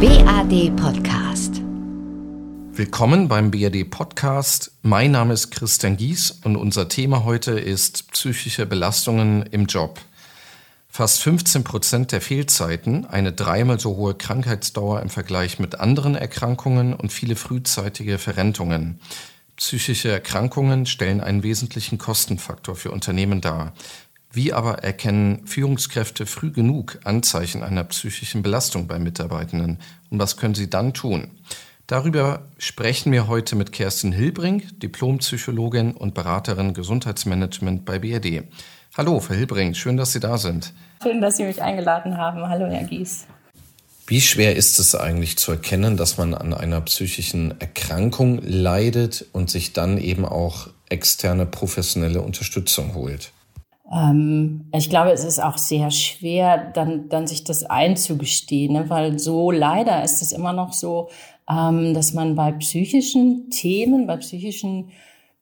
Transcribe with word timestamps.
BAD 0.00 0.76
Podcast. 0.76 1.60
Willkommen 2.72 3.26
beim 3.26 3.50
BAD 3.50 3.90
Podcast. 3.90 4.70
Mein 4.82 5.10
Name 5.10 5.34
ist 5.34 5.50
Christian 5.50 5.96
Gies 5.96 6.30
und 6.44 6.54
unser 6.54 6.88
Thema 6.88 7.24
heute 7.24 7.58
ist 7.58 8.12
psychische 8.12 8.64
Belastungen 8.64 9.42
im 9.50 9.66
Job. 9.66 9.98
Fast 10.88 11.20
15 11.22 11.64
Prozent 11.64 12.12
der 12.12 12.20
Fehlzeiten, 12.20 13.06
eine 13.06 13.32
dreimal 13.32 13.80
so 13.80 13.96
hohe 13.96 14.14
Krankheitsdauer 14.14 15.02
im 15.02 15.10
Vergleich 15.10 15.58
mit 15.58 15.80
anderen 15.80 16.14
Erkrankungen 16.14 16.94
und 16.94 17.12
viele 17.12 17.34
frühzeitige 17.34 18.18
Verrentungen. 18.18 19.00
Psychische 19.56 20.12
Erkrankungen 20.12 20.86
stellen 20.86 21.20
einen 21.20 21.42
wesentlichen 21.42 21.98
Kostenfaktor 21.98 22.76
für 22.76 22.92
Unternehmen 22.92 23.40
dar. 23.40 23.72
Wie 24.30 24.52
aber 24.52 24.84
erkennen 24.84 25.46
Führungskräfte 25.46 26.26
früh 26.26 26.50
genug 26.50 26.98
Anzeichen 27.04 27.62
einer 27.62 27.84
psychischen 27.84 28.42
Belastung 28.42 28.86
bei 28.86 28.98
Mitarbeitenden 28.98 29.78
und 30.10 30.18
was 30.18 30.36
können 30.36 30.54
sie 30.54 30.68
dann 30.68 30.92
tun? 30.92 31.30
Darüber 31.86 32.42
sprechen 32.58 33.10
wir 33.12 33.28
heute 33.28 33.56
mit 33.56 33.72
Kerstin 33.72 34.12
Hilbring, 34.12 34.62
Diplompsychologin 34.82 35.92
und 35.92 36.12
Beraterin 36.12 36.74
Gesundheitsmanagement 36.74 37.86
bei 37.86 37.98
BRD. 37.98 38.44
Hallo, 38.98 39.20
Frau 39.20 39.32
Hilbring, 39.32 39.72
schön, 39.72 39.96
dass 39.96 40.12
Sie 40.12 40.20
da 40.20 40.36
sind. 40.36 40.74
Schön, 41.02 41.22
dass 41.22 41.38
Sie 41.38 41.44
mich 41.44 41.62
eingeladen 41.62 42.18
haben. 42.18 42.46
Hallo, 42.46 42.66
Herr 42.66 42.84
Gies. 42.84 43.26
Wie 44.06 44.20
schwer 44.20 44.56
ist 44.56 44.78
es 44.78 44.94
eigentlich 44.94 45.38
zu 45.38 45.52
erkennen, 45.52 45.96
dass 45.96 46.18
man 46.18 46.34
an 46.34 46.52
einer 46.52 46.82
psychischen 46.82 47.58
Erkrankung 47.58 48.42
leidet 48.42 49.24
und 49.32 49.48
sich 49.48 49.72
dann 49.72 49.96
eben 49.96 50.26
auch 50.26 50.68
externe 50.90 51.46
professionelle 51.46 52.20
Unterstützung 52.20 52.92
holt? 52.94 53.32
Ähm, 53.92 54.66
ich 54.74 54.90
glaube, 54.90 55.12
es 55.12 55.24
ist 55.24 55.42
auch 55.42 55.58
sehr 55.58 55.90
schwer, 55.90 56.58
dann, 56.58 57.08
dann 57.08 57.26
sich 57.26 57.44
das 57.44 57.64
einzugestehen, 57.64 58.74
ne? 58.74 58.90
weil 58.90 59.18
so 59.18 59.50
leider 59.50 60.02
ist 60.02 60.20
es 60.20 60.32
immer 60.32 60.52
noch 60.52 60.72
so, 60.72 61.08
ähm, 61.48 61.94
dass 61.94 62.12
man 62.12 62.34
bei 62.34 62.52
psychischen 62.52 63.50
Themen, 63.50 64.06
bei 64.06 64.16
psychischen 64.18 64.90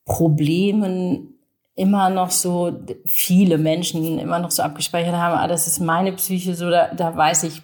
Problemen 0.05 1.35
immer 1.75 2.09
noch 2.09 2.31
so 2.31 2.73
viele 3.05 3.59
Menschen 3.59 4.19
immer 4.19 4.39
noch 4.39 4.51
so 4.51 4.63
abgespeichert 4.63 5.15
haben, 5.15 5.37
ah, 5.37 5.48
das 5.48 5.67
ist 5.67 5.81
meine 5.81 6.13
Psyche, 6.13 6.55
so 6.55 6.70
da, 6.70 6.89
da 6.95 7.17
weiß 7.17 7.42
ich 7.45 7.63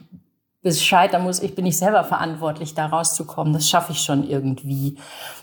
Bescheid, 0.63 1.13
da 1.13 1.19
muss 1.19 1.43
ich 1.43 1.57
bin 1.57 1.67
ich 1.67 1.77
selber 1.77 2.05
verantwortlich, 2.05 2.75
da 2.75 2.87
rauszukommen. 2.87 3.53
Das 3.53 3.69
schaffe 3.69 3.91
ich 3.91 3.99
schon 3.99 4.29
irgendwie. 4.29 4.97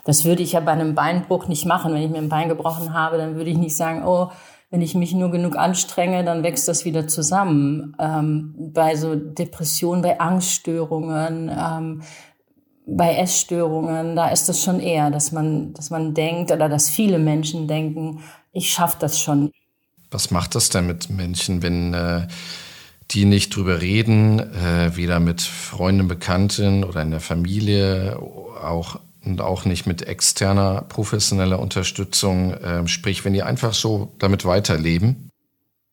Das 0.05 0.23
würde 0.23 0.41
ich 0.43 0.53
ja 0.53 0.61
bei 0.61 0.71
einem 0.71 0.95
Beinbruch 0.95 1.47
nicht 1.47 1.65
machen. 1.65 1.93
Wenn 1.93 2.03
ich 2.03 2.09
mir 2.09 2.19
ein 2.19 2.29
Bein 2.29 2.47
gebrochen 2.47 2.93
habe, 2.93 3.17
dann 3.17 3.35
würde 3.35 3.49
ich 3.49 3.57
nicht 3.57 3.75
sagen, 3.75 4.05
oh, 4.05 4.29
wenn 4.71 4.81
ich 4.81 4.93
mich 4.93 5.13
nur 5.13 5.31
genug 5.31 5.57
anstrenge, 5.57 6.23
dann 6.23 6.43
wächst 6.43 6.67
das 6.67 6.85
wieder 6.85 7.07
zusammen. 7.07 7.95
Ähm, 7.99 8.53
bei 8.73 8.95
so 8.95 9.15
Depressionen, 9.15 10.01
bei 10.03 10.19
Angststörungen, 10.19 11.49
ähm, 11.49 12.01
bei 12.85 13.15
Essstörungen, 13.15 14.15
da 14.15 14.29
ist 14.29 14.49
es 14.49 14.63
schon 14.63 14.79
eher, 14.79 15.09
dass 15.11 15.31
man, 15.31 15.73
dass 15.73 15.89
man 15.89 16.13
denkt 16.13 16.51
oder 16.51 16.69
dass 16.69 16.89
viele 16.89 17.19
Menschen 17.19 17.67
denken, 17.67 18.23
ich 18.51 18.71
schaffe 18.71 18.97
das 18.99 19.19
schon. 19.19 19.51
Was 20.11 20.31
macht 20.31 20.55
das 20.55 20.69
denn 20.69 20.87
mit 20.87 21.09
Menschen, 21.09 21.61
wenn 21.61 21.93
äh, 21.93 22.27
die 23.11 23.25
nicht 23.25 23.55
drüber 23.55 23.81
reden, 23.81 24.39
äh, 24.39 24.95
weder 24.95 25.19
mit 25.19 25.41
Freunden, 25.41 26.07
Bekannten 26.07 26.83
oder 26.83 27.01
in 27.01 27.11
der 27.11 27.19
Familie, 27.19 28.17
auch 28.19 28.99
und 29.29 29.41
auch 29.41 29.65
nicht 29.65 29.85
mit 29.85 30.07
externer 30.07 30.81
professioneller 30.81 31.59
Unterstützung, 31.59 32.53
äh, 32.53 32.87
sprich, 32.87 33.23
wenn 33.23 33.33
die 33.33 33.43
einfach 33.43 33.73
so 33.73 34.09
damit 34.19 34.45
weiterleben? 34.45 35.29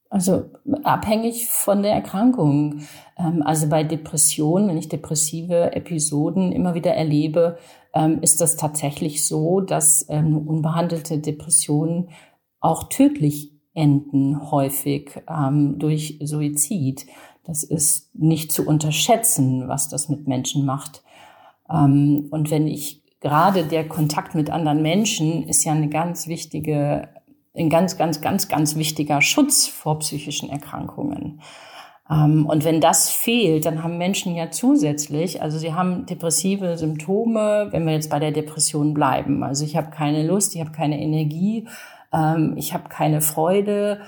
Also 0.09 0.51
abhängig 0.85 1.49
von 1.49 1.83
der 1.83 1.93
Erkrankung. 1.93 2.83
Ähm, 3.19 3.43
also 3.45 3.69
bei 3.69 3.85
Depressionen, 3.85 4.69
wenn 4.69 4.79
ich 4.79 4.89
depressive 4.89 5.73
Episoden 5.75 6.53
immer 6.53 6.75
wieder 6.75 6.95
erlebe, 6.95 7.59
ähm, 7.95 8.19
ist 8.23 8.41
das 8.41 8.57
tatsächlich 8.57 9.27
so, 9.27 9.61
dass 9.61 10.07
ähm, 10.09 10.39
unbehandelte 10.39 11.19
Depressionen 11.19 12.11
auch 12.61 12.89
tödlich 12.89 13.53
enden, 13.75 14.51
häufig 14.51 15.11
ähm, 15.29 15.79
durch 15.79 16.19
Suizid. 16.23 17.07
Das 17.45 17.63
ist 17.63 18.15
nicht 18.15 18.53
zu 18.53 18.67
unterschätzen, 18.67 19.69
was 19.69 19.89
das 19.89 20.09
mit 20.09 20.27
Menschen 20.27 20.65
macht. 20.65 21.03
Ähm, 21.71 22.29
und 22.31 22.51
wenn 22.51 22.67
ich 22.67 23.03
gerade 23.21 23.65
der 23.65 23.89
Kontakt 23.89 24.35
mit 24.35 24.51
anderen 24.51 24.83
Menschen 24.83 25.49
ist 25.49 25.65
ja 25.65 25.73
eine 25.73 25.89
ganz 25.89 26.27
wichtige, 26.27 27.09
ein 27.57 27.71
ganz, 27.71 27.97
ganz, 27.97 28.21
ganz, 28.21 28.49
ganz 28.49 28.77
wichtiger 28.77 29.23
Schutz 29.23 29.67
vor 29.67 29.99
psychischen 30.01 30.51
Erkrankungen. 30.51 31.41
Ähm, 32.11 32.47
und 32.47 32.65
wenn 32.65 32.81
das 32.81 33.11
fehlt, 33.11 33.67
dann 33.67 33.83
haben 33.83 33.99
Menschen 33.99 34.35
ja 34.35 34.51
zusätzlich, 34.51 35.43
also 35.43 35.59
sie 35.59 35.75
haben 35.75 36.07
depressive 36.07 36.77
Symptome, 36.77 37.69
wenn 37.71 37.87
wir 37.87 37.95
jetzt 37.95 38.11
bei 38.11 38.19
der 38.19 38.33
Depression 38.33 38.95
bleiben. 38.95 39.43
Also 39.43 39.65
ich 39.65 39.77
habe 39.77 39.91
keine 39.91 40.27
Lust, 40.27 40.55
ich 40.55 40.61
habe 40.61 40.73
keine 40.73 41.01
Energie, 41.01 41.69
ähm, 42.13 42.55
ich 42.57 42.75
habe 42.75 42.89
keine 42.89 43.21
Freude 43.21 44.01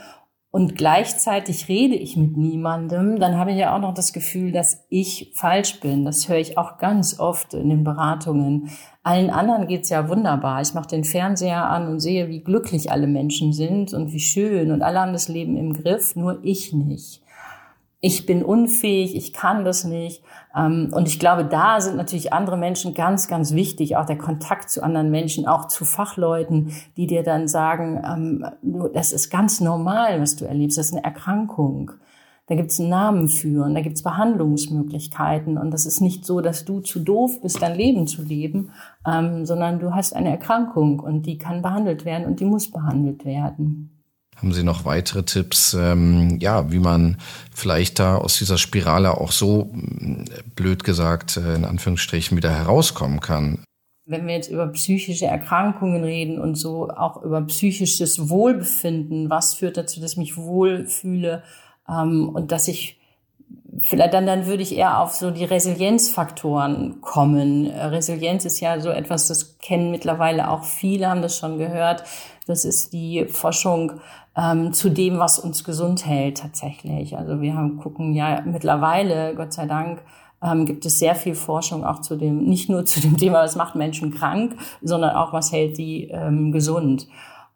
und 0.51 0.77
gleichzeitig 0.77 1.69
rede 1.69 1.95
ich 1.95 2.17
mit 2.17 2.37
niemandem, 2.37 3.19
dann 3.19 3.37
habe 3.37 3.53
ich 3.53 3.59
ja 3.59 3.75
auch 3.75 3.81
noch 3.81 3.93
das 3.93 4.15
Gefühl, 4.15 4.51
dass 4.51 4.87
ich 4.89 5.33
falsch 5.35 5.81
bin. 5.81 6.07
Das 6.07 6.29
höre 6.29 6.39
ich 6.39 6.57
auch 6.57 6.79
ganz 6.79 7.21
oft 7.21 7.53
in 7.53 7.69
den 7.69 7.85
Beratungen. 7.85 8.71
Allen 9.09 9.31
anderen 9.31 9.67
geht's 9.67 9.89
ja 9.89 10.09
wunderbar. 10.09 10.61
Ich 10.61 10.75
mache 10.75 10.89
den 10.89 11.05
Fernseher 11.05 11.71
an 11.71 11.89
und 11.89 12.01
sehe, 12.01 12.29
wie 12.29 12.41
glücklich 12.41 12.93
alle 12.93 13.07
Menschen 13.07 13.55
sind 13.55 13.95
und 13.95 14.13
wie 14.13 14.21
schön 14.21 14.71
und 14.71 14.83
alle 14.83 15.01
haben 15.01 15.15
das 15.15 15.29
Leben 15.29 15.57
im 15.57 15.73
Griff, 15.73 16.15
nur 16.15 16.41
ich 16.43 16.75
nicht 16.75 17.23
ich 18.01 18.27
bin 18.27 18.45
unfähig, 18.45 19.17
ich 19.17 19.33
kann 19.33 19.65
das 19.65 19.85
nicht. 19.85 20.23
Ähm, 20.57 20.91
und 20.95 21.09
ich 21.09 21.19
glaube, 21.19 21.45
da 21.45 21.81
sind 21.81 21.97
natürlich 21.97 22.33
andere 22.33 22.57
Menschen 22.57 22.95
ganz, 22.95 23.27
ganz 23.27 23.55
wichtig, 23.55 23.97
auch 23.97 24.07
der 24.07 24.19
Kontakt 24.19 24.71
zu 24.71 24.83
anderen 24.83 25.11
Menschen, 25.11 25.49
auch 25.49 25.67
zu 25.67 25.85
Fachleuten, 25.85 26.73
die 26.97 27.09
dir 27.09 27.25
dann 27.25 27.49
sagen, 27.49 28.01
ähm, 28.05 28.47
das 28.95 29.13
ist 29.13 29.31
ganz 29.31 29.61
normal, 29.61 30.21
was 30.21 30.37
du 30.37 30.45
erlebst, 30.45 30.79
das 30.79 30.87
ist 30.87 30.93
eine 30.93 31.05
Erkrankung. 31.05 31.93
Da 32.48 32.54
gibt 32.54 32.70
es 32.70 32.81
einen 32.81 32.88
Namen 32.88 33.28
für 33.28 33.64
und 33.64 33.75
da 33.75 33.82
gibt 33.82 33.97
es 33.97 34.03
Behandlungsmöglichkeiten. 34.03 35.59
Und 35.59 35.70
das 35.70 35.84
ist 35.84 36.00
nicht 36.00 36.25
so, 36.25 36.41
dass 36.41 36.64
du 36.64 36.81
zu 36.81 37.00
doof 37.00 37.42
bist, 37.42 37.60
dein 37.60 37.76
Leben 37.76 38.06
zu 38.06 38.22
leben, 38.22 38.72
ähm, 39.06 39.44
sondern 39.44 39.78
du 39.78 39.94
hast 39.94 40.16
eine 40.16 40.31
Erkrankung 40.31 40.98
und 40.98 41.26
die 41.26 41.36
kann 41.36 41.60
behandelt 41.60 42.06
werden 42.06 42.26
und 42.26 42.41
die 42.41 42.47
muss 42.47 42.70
behandelt 42.70 43.26
werden. 43.26 43.91
Haben 44.36 44.53
Sie 44.53 44.62
noch 44.62 44.84
weitere 44.84 45.25
Tipps, 45.25 45.75
ähm, 45.75 46.38
ja, 46.41 46.72
wie 46.72 46.78
man 46.78 47.19
vielleicht 47.53 47.98
da 47.98 48.16
aus 48.16 48.38
dieser 48.38 48.56
Spirale 48.56 49.19
auch 49.19 49.32
so 49.32 49.65
mm, 49.72 50.25
blöd 50.54 50.84
gesagt 50.84 51.36
äh, 51.36 51.54
in 51.54 51.65
Anführungsstrichen 51.65 52.36
wieder 52.36 52.50
herauskommen 52.50 53.20
kann? 53.20 53.65
Wenn 54.06 54.26
wir 54.26 54.34
jetzt 54.34 54.50
über 54.50 54.69
psychische 54.69 55.26
Erkrankungen 55.26 56.03
reden 56.03 56.41
und 56.41 56.54
so 56.54 56.88
auch 56.88 57.22
über 57.22 57.42
psychisches 57.42 58.30
Wohlbefinden, 58.30 59.28
was 59.28 59.54
führt 59.54 59.76
dazu, 59.76 60.00
dass 60.00 60.12
ich 60.12 60.19
mich 60.19 60.36
wohlfühle 60.38 61.42
ähm, 61.88 62.28
und 62.28 62.53
dass 62.53 62.69
ich 62.69 62.99
vielleicht 63.81 64.15
dann, 64.15 64.26
dann 64.26 64.47
würde 64.47 64.62
ich 64.62 64.76
eher 64.76 65.00
auf 65.00 65.15
so 65.15 65.31
die 65.31 65.44
Resilienzfaktoren 65.44 67.00
kommen. 67.00 67.66
Resilienz 67.66 68.44
ist 68.44 68.60
ja 68.60 68.81
so 68.81 68.91
etwas, 68.91 69.28
das 69.28 69.59
kennen 69.59 69.91
mittlerweile 69.91 70.50
auch 70.50 70.65
viele, 70.65 71.09
haben 71.09 71.22
das 71.22 71.38
schon 71.38 71.59
gehört. 71.59 72.04
Das 72.47 72.65
ist 72.65 72.93
die 72.93 73.27
Forschung 73.27 73.93
ähm, 74.37 74.72
zu 74.72 74.88
dem, 74.88 75.19
was 75.19 75.38
uns 75.38 75.65
gesund 75.65 76.06
hält 76.06 76.38
tatsächlich. 76.38 77.16
Also 77.16 77.41
wir 77.41 77.54
haben, 77.54 77.78
gucken 77.78 78.15
ja 78.15 78.43
mittlerweile, 78.44 79.34
Gott 79.34 79.53
sei 79.53 79.66
Dank, 79.66 80.03
ähm, 80.43 80.66
gibt 80.66 80.87
es 80.87 80.98
sehr 80.98 81.15
viel 81.15 81.34
Forschung 81.34 81.84
auch 81.84 82.00
zu 82.00 82.16
dem, 82.16 82.44
nicht 82.44 82.69
nur 82.69 82.84
zu 82.84 83.00
dem 83.00 83.16
Thema, 83.16 83.43
was 83.43 83.56
macht 83.56 83.75
Menschen 83.75 84.15
krank, 84.15 84.56
sondern 84.82 85.16
auch, 85.16 85.32
was 85.32 85.53
hält 85.53 85.78
die 85.78 86.09
ähm, 86.09 86.53
gesund. 86.53 87.09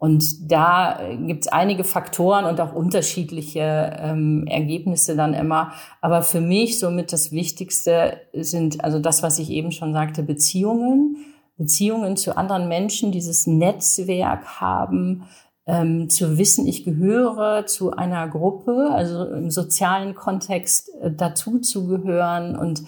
Und 0.03 0.51
da 0.51 0.99
äh, 0.99 1.17
gibt 1.17 1.45
es 1.45 1.53
einige 1.53 1.85
Faktoren 1.85 2.45
und 2.45 2.61
auch 2.61 2.73
unterschiedliche 2.73 3.97
ähm, 4.01 4.49
Ergebnisse 4.49 5.15
dann 5.15 5.33
immer. 5.33 5.75
Aber 6.01 6.23
für 6.23 6.41
mich 6.41 6.81
somit 6.81 7.13
das 7.13 7.31
Wichtigste 7.31 8.17
sind, 8.33 8.83
also 8.83 8.99
das, 8.99 9.23
was 9.23 9.39
ich 9.39 9.51
eben 9.51 9.71
schon 9.71 9.93
sagte, 9.93 10.25
Beziehungen. 10.25 11.19
Beziehungen 11.57 12.17
zu 12.17 12.37
anderen 12.37 12.67
Menschen, 12.67 13.13
dieses 13.13 13.47
Netzwerk 13.47 14.61
haben, 14.61 15.29
ähm, 15.67 16.11
zu 16.11 16.37
wissen, 16.37 16.67
ich 16.67 16.83
gehöre 16.83 17.67
zu 17.67 17.93
einer 17.93 18.27
Gruppe, 18.27 18.89
also 18.91 19.25
im 19.27 19.53
sozialen 19.53 20.17
Kontext 20.17 20.91
äh, 21.01 21.13
dazu 21.13 21.61
zu 21.61 21.87
gehören 21.87 22.57
und 22.57 22.83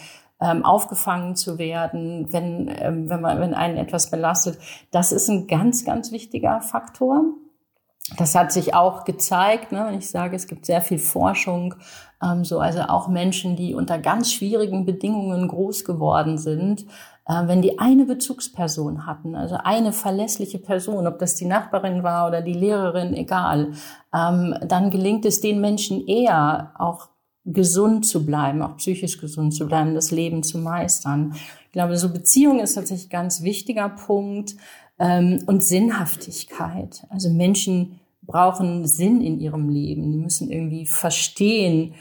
ähm, 0.44 0.64
aufgefangen 0.64 1.36
zu 1.36 1.58
werden, 1.58 2.32
wenn, 2.32 2.68
ähm, 2.68 3.08
wenn, 3.08 3.20
man, 3.20 3.40
wenn 3.40 3.54
einen 3.54 3.78
etwas 3.78 4.10
belastet. 4.10 4.58
Das 4.90 5.10
ist 5.10 5.28
ein 5.28 5.46
ganz, 5.46 5.84
ganz 5.84 6.12
wichtiger 6.12 6.60
Faktor. 6.60 7.24
Das 8.18 8.34
hat 8.34 8.52
sich 8.52 8.74
auch 8.74 9.04
gezeigt, 9.04 9.72
ne, 9.72 9.86
wenn 9.86 9.98
ich 9.98 10.10
sage, 10.10 10.36
es 10.36 10.46
gibt 10.46 10.66
sehr 10.66 10.82
viel 10.82 10.98
Forschung, 10.98 11.74
ähm, 12.22 12.44
so 12.44 12.60
also 12.60 12.82
auch 12.82 13.08
Menschen, 13.08 13.56
die 13.56 13.74
unter 13.74 13.98
ganz 13.98 14.30
schwierigen 14.32 14.84
Bedingungen 14.84 15.48
groß 15.48 15.86
geworden 15.86 16.36
sind, 16.36 16.84
äh, 17.26 17.46
wenn 17.46 17.62
die 17.62 17.78
eine 17.78 18.04
Bezugsperson 18.04 19.06
hatten, 19.06 19.34
also 19.34 19.56
eine 19.64 19.94
verlässliche 19.94 20.58
Person, 20.58 21.06
ob 21.06 21.18
das 21.18 21.36
die 21.36 21.46
Nachbarin 21.46 22.02
war 22.02 22.26
oder 22.26 22.42
die 22.42 22.52
Lehrerin, 22.52 23.14
egal, 23.14 23.72
ähm, 24.14 24.54
dann 24.66 24.90
gelingt 24.90 25.24
es 25.24 25.40
den 25.40 25.62
Menschen 25.62 26.06
eher, 26.06 26.72
auch 26.78 27.08
gesund 27.44 28.06
zu 28.06 28.24
bleiben, 28.24 28.62
auch 28.62 28.76
psychisch 28.76 29.18
gesund 29.18 29.54
zu 29.54 29.66
bleiben, 29.66 29.94
das 29.94 30.10
Leben 30.10 30.42
zu 30.42 30.58
meistern. 30.58 31.34
Ich 31.66 31.72
glaube, 31.72 31.96
so 31.96 32.12
Beziehung 32.12 32.60
ist 32.60 32.74
tatsächlich 32.74 33.08
ein 33.08 33.22
ganz 33.22 33.42
wichtiger 33.42 33.88
Punkt 33.88 34.56
ähm, 34.98 35.42
und 35.46 35.62
Sinnhaftigkeit. 35.62 37.06
Also 37.10 37.30
Menschen 37.30 38.00
brauchen 38.22 38.86
Sinn 38.86 39.20
in 39.20 39.40
ihrem 39.40 39.68
Leben. 39.68 40.10
Die 40.10 40.18
müssen 40.18 40.50
irgendwie 40.50 40.86
verstehen, 40.86 41.94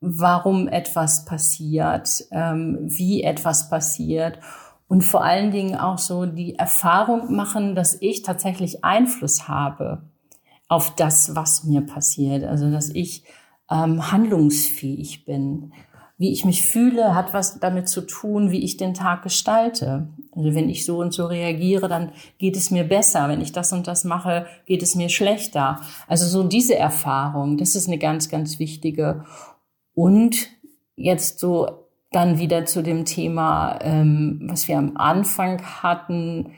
warum 0.00 0.66
etwas 0.66 1.24
passiert, 1.24 2.24
ähm, 2.32 2.78
wie 2.82 3.22
etwas 3.22 3.70
passiert 3.70 4.40
und 4.92 5.04
vor 5.04 5.24
allen 5.24 5.52
Dingen 5.52 5.74
auch 5.74 5.96
so 5.96 6.26
die 6.26 6.56
Erfahrung 6.56 7.34
machen, 7.34 7.74
dass 7.74 7.96
ich 8.02 8.20
tatsächlich 8.20 8.84
Einfluss 8.84 9.48
habe 9.48 10.02
auf 10.68 10.94
das, 10.96 11.34
was 11.34 11.64
mir 11.64 11.80
passiert. 11.80 12.44
Also 12.44 12.70
dass 12.70 12.90
ich 12.90 13.24
ähm, 13.72 14.12
handlungsfähig 14.12 15.24
bin. 15.24 15.72
Wie 16.18 16.30
ich 16.32 16.44
mich 16.44 16.62
fühle, 16.62 17.14
hat 17.14 17.32
was 17.32 17.58
damit 17.58 17.88
zu 17.88 18.02
tun, 18.02 18.52
wie 18.52 18.62
ich 18.62 18.76
den 18.76 18.94
Tag 18.94 19.22
gestalte. 19.22 20.08
Also 20.36 20.54
wenn 20.54 20.68
ich 20.68 20.84
so 20.84 20.98
und 20.98 21.12
so 21.12 21.26
reagiere, 21.26 21.88
dann 21.88 22.12
geht 22.38 22.56
es 22.56 22.70
mir 22.70 22.84
besser. 22.84 23.28
Wenn 23.28 23.40
ich 23.40 23.50
das 23.50 23.72
und 23.72 23.88
das 23.88 24.04
mache, 24.04 24.46
geht 24.66 24.82
es 24.82 24.94
mir 24.94 25.08
schlechter. 25.08 25.80
Also 26.06 26.26
so 26.26 26.46
diese 26.46 26.76
Erfahrung, 26.76 27.56
das 27.56 27.74
ist 27.74 27.88
eine 27.88 27.98
ganz, 27.98 28.28
ganz 28.28 28.58
wichtige. 28.58 29.24
Und 29.94 30.48
jetzt 30.94 31.40
so 31.40 31.88
dann 32.12 32.38
wieder 32.38 32.66
zu 32.66 32.82
dem 32.82 33.04
Thema, 33.04 33.78
ähm, 33.80 34.42
was 34.44 34.68
wir 34.68 34.78
am 34.78 34.96
Anfang 34.96 35.62
hatten, 35.62 36.52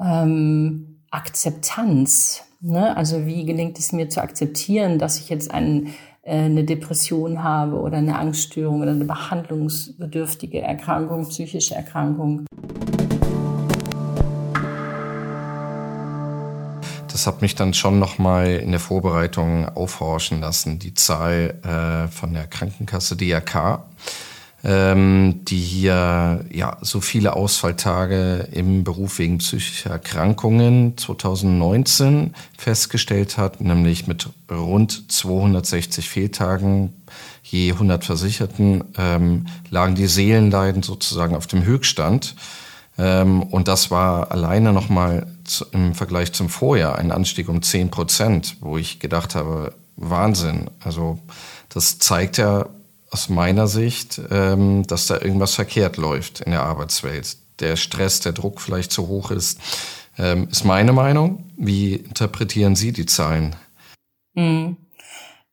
ähm, 0.00 1.00
Akzeptanz. 1.10 2.44
Ne? 2.60 2.96
Also 2.96 3.26
wie 3.26 3.44
gelingt 3.44 3.78
es 3.78 3.92
mir 3.92 4.08
zu 4.08 4.20
akzeptieren, 4.22 4.98
dass 4.98 5.18
ich 5.18 5.28
jetzt 5.28 5.50
einen, 5.50 5.94
eine 6.28 6.64
Depression 6.64 7.42
habe 7.42 7.76
oder 7.76 7.98
eine 7.98 8.18
Angststörung 8.18 8.82
oder 8.82 8.90
eine 8.90 9.04
behandlungsbedürftige 9.04 10.60
Erkrankung, 10.60 11.28
psychische 11.28 11.74
Erkrankung. 11.74 12.46
Das 17.10 17.26
hat 17.26 17.42
mich 17.42 17.56
dann 17.56 17.74
schon 17.74 17.98
nochmal 17.98 18.46
in 18.46 18.70
der 18.70 18.78
Vorbereitung 18.78 19.68
aufhorchen 19.68 20.40
lassen, 20.40 20.78
die 20.78 20.94
Zahl 20.94 21.54
äh, 21.64 22.08
von 22.08 22.32
der 22.32 22.46
Krankenkasse 22.46 23.16
DRK 23.16 23.82
ähm, 24.64 25.44
die 25.44 25.60
hier 25.60 26.44
ja 26.50 26.78
so 26.80 27.00
viele 27.00 27.34
Ausfalltage 27.34 28.48
im 28.52 28.82
Beruf 28.82 29.18
wegen 29.18 29.38
psychischer 29.38 29.90
Erkrankungen 29.90 30.96
2019 30.96 32.34
festgestellt 32.56 33.38
hat, 33.38 33.60
nämlich 33.60 34.06
mit 34.06 34.28
rund 34.50 35.12
260 35.12 36.08
Fehltagen 36.08 36.92
je 37.42 37.72
100 37.72 38.04
Versicherten 38.04 38.84
ähm, 38.96 39.46
lagen 39.70 39.94
die 39.94 40.06
Seelenleiden 40.06 40.82
sozusagen 40.82 41.34
auf 41.34 41.46
dem 41.46 41.64
Höchststand. 41.64 42.34
Ähm, 42.98 43.42
und 43.42 43.68
das 43.68 43.90
war 43.90 44.32
alleine 44.32 44.72
nochmal 44.72 45.26
im 45.72 45.94
Vergleich 45.94 46.32
zum 46.32 46.48
Vorjahr 46.48 46.98
ein 46.98 47.12
Anstieg 47.12 47.48
um 47.48 47.62
10 47.62 47.90
Prozent, 47.90 48.56
wo 48.60 48.76
ich 48.76 48.98
gedacht 48.98 49.34
habe, 49.34 49.72
Wahnsinn. 49.96 50.68
Also 50.80 51.18
das 51.68 51.98
zeigt 51.98 52.38
ja, 52.38 52.66
aus 53.10 53.28
meiner 53.28 53.66
Sicht, 53.66 54.20
ähm, 54.30 54.86
dass 54.86 55.06
da 55.06 55.20
irgendwas 55.20 55.54
verkehrt 55.54 55.96
läuft 55.96 56.40
in 56.40 56.52
der 56.52 56.62
Arbeitswelt. 56.62 57.36
Der 57.60 57.76
Stress, 57.76 58.20
der 58.20 58.32
Druck 58.32 58.60
vielleicht 58.60 58.92
zu 58.92 59.08
hoch 59.08 59.30
ist, 59.30 59.60
ähm, 60.18 60.48
ist 60.50 60.64
meine 60.64 60.92
Meinung. 60.92 61.50
Wie 61.56 61.94
interpretieren 61.94 62.76
Sie 62.76 62.92
die 62.92 63.06
Zahlen? 63.06 63.56
Mhm. 64.34 64.76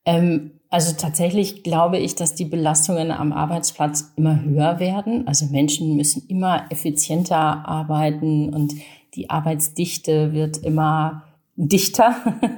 Ähm, 0.04 0.50
also 0.68 0.94
tatsächlich 0.96 1.62
glaube 1.62 1.98
ich, 1.98 2.14
dass 2.16 2.34
die 2.34 2.44
Belastungen 2.44 3.10
am 3.10 3.32
Arbeitsplatz 3.32 4.12
immer 4.16 4.42
höher 4.42 4.78
werden. 4.78 5.26
Also 5.26 5.46
Menschen 5.46 5.96
müssen 5.96 6.24
immer 6.28 6.70
effizienter 6.70 7.36
arbeiten 7.36 8.52
und 8.52 8.74
die 9.14 9.30
Arbeitsdichte 9.30 10.32
wird 10.32 10.58
immer 10.58 11.22
dichter. 11.56 12.14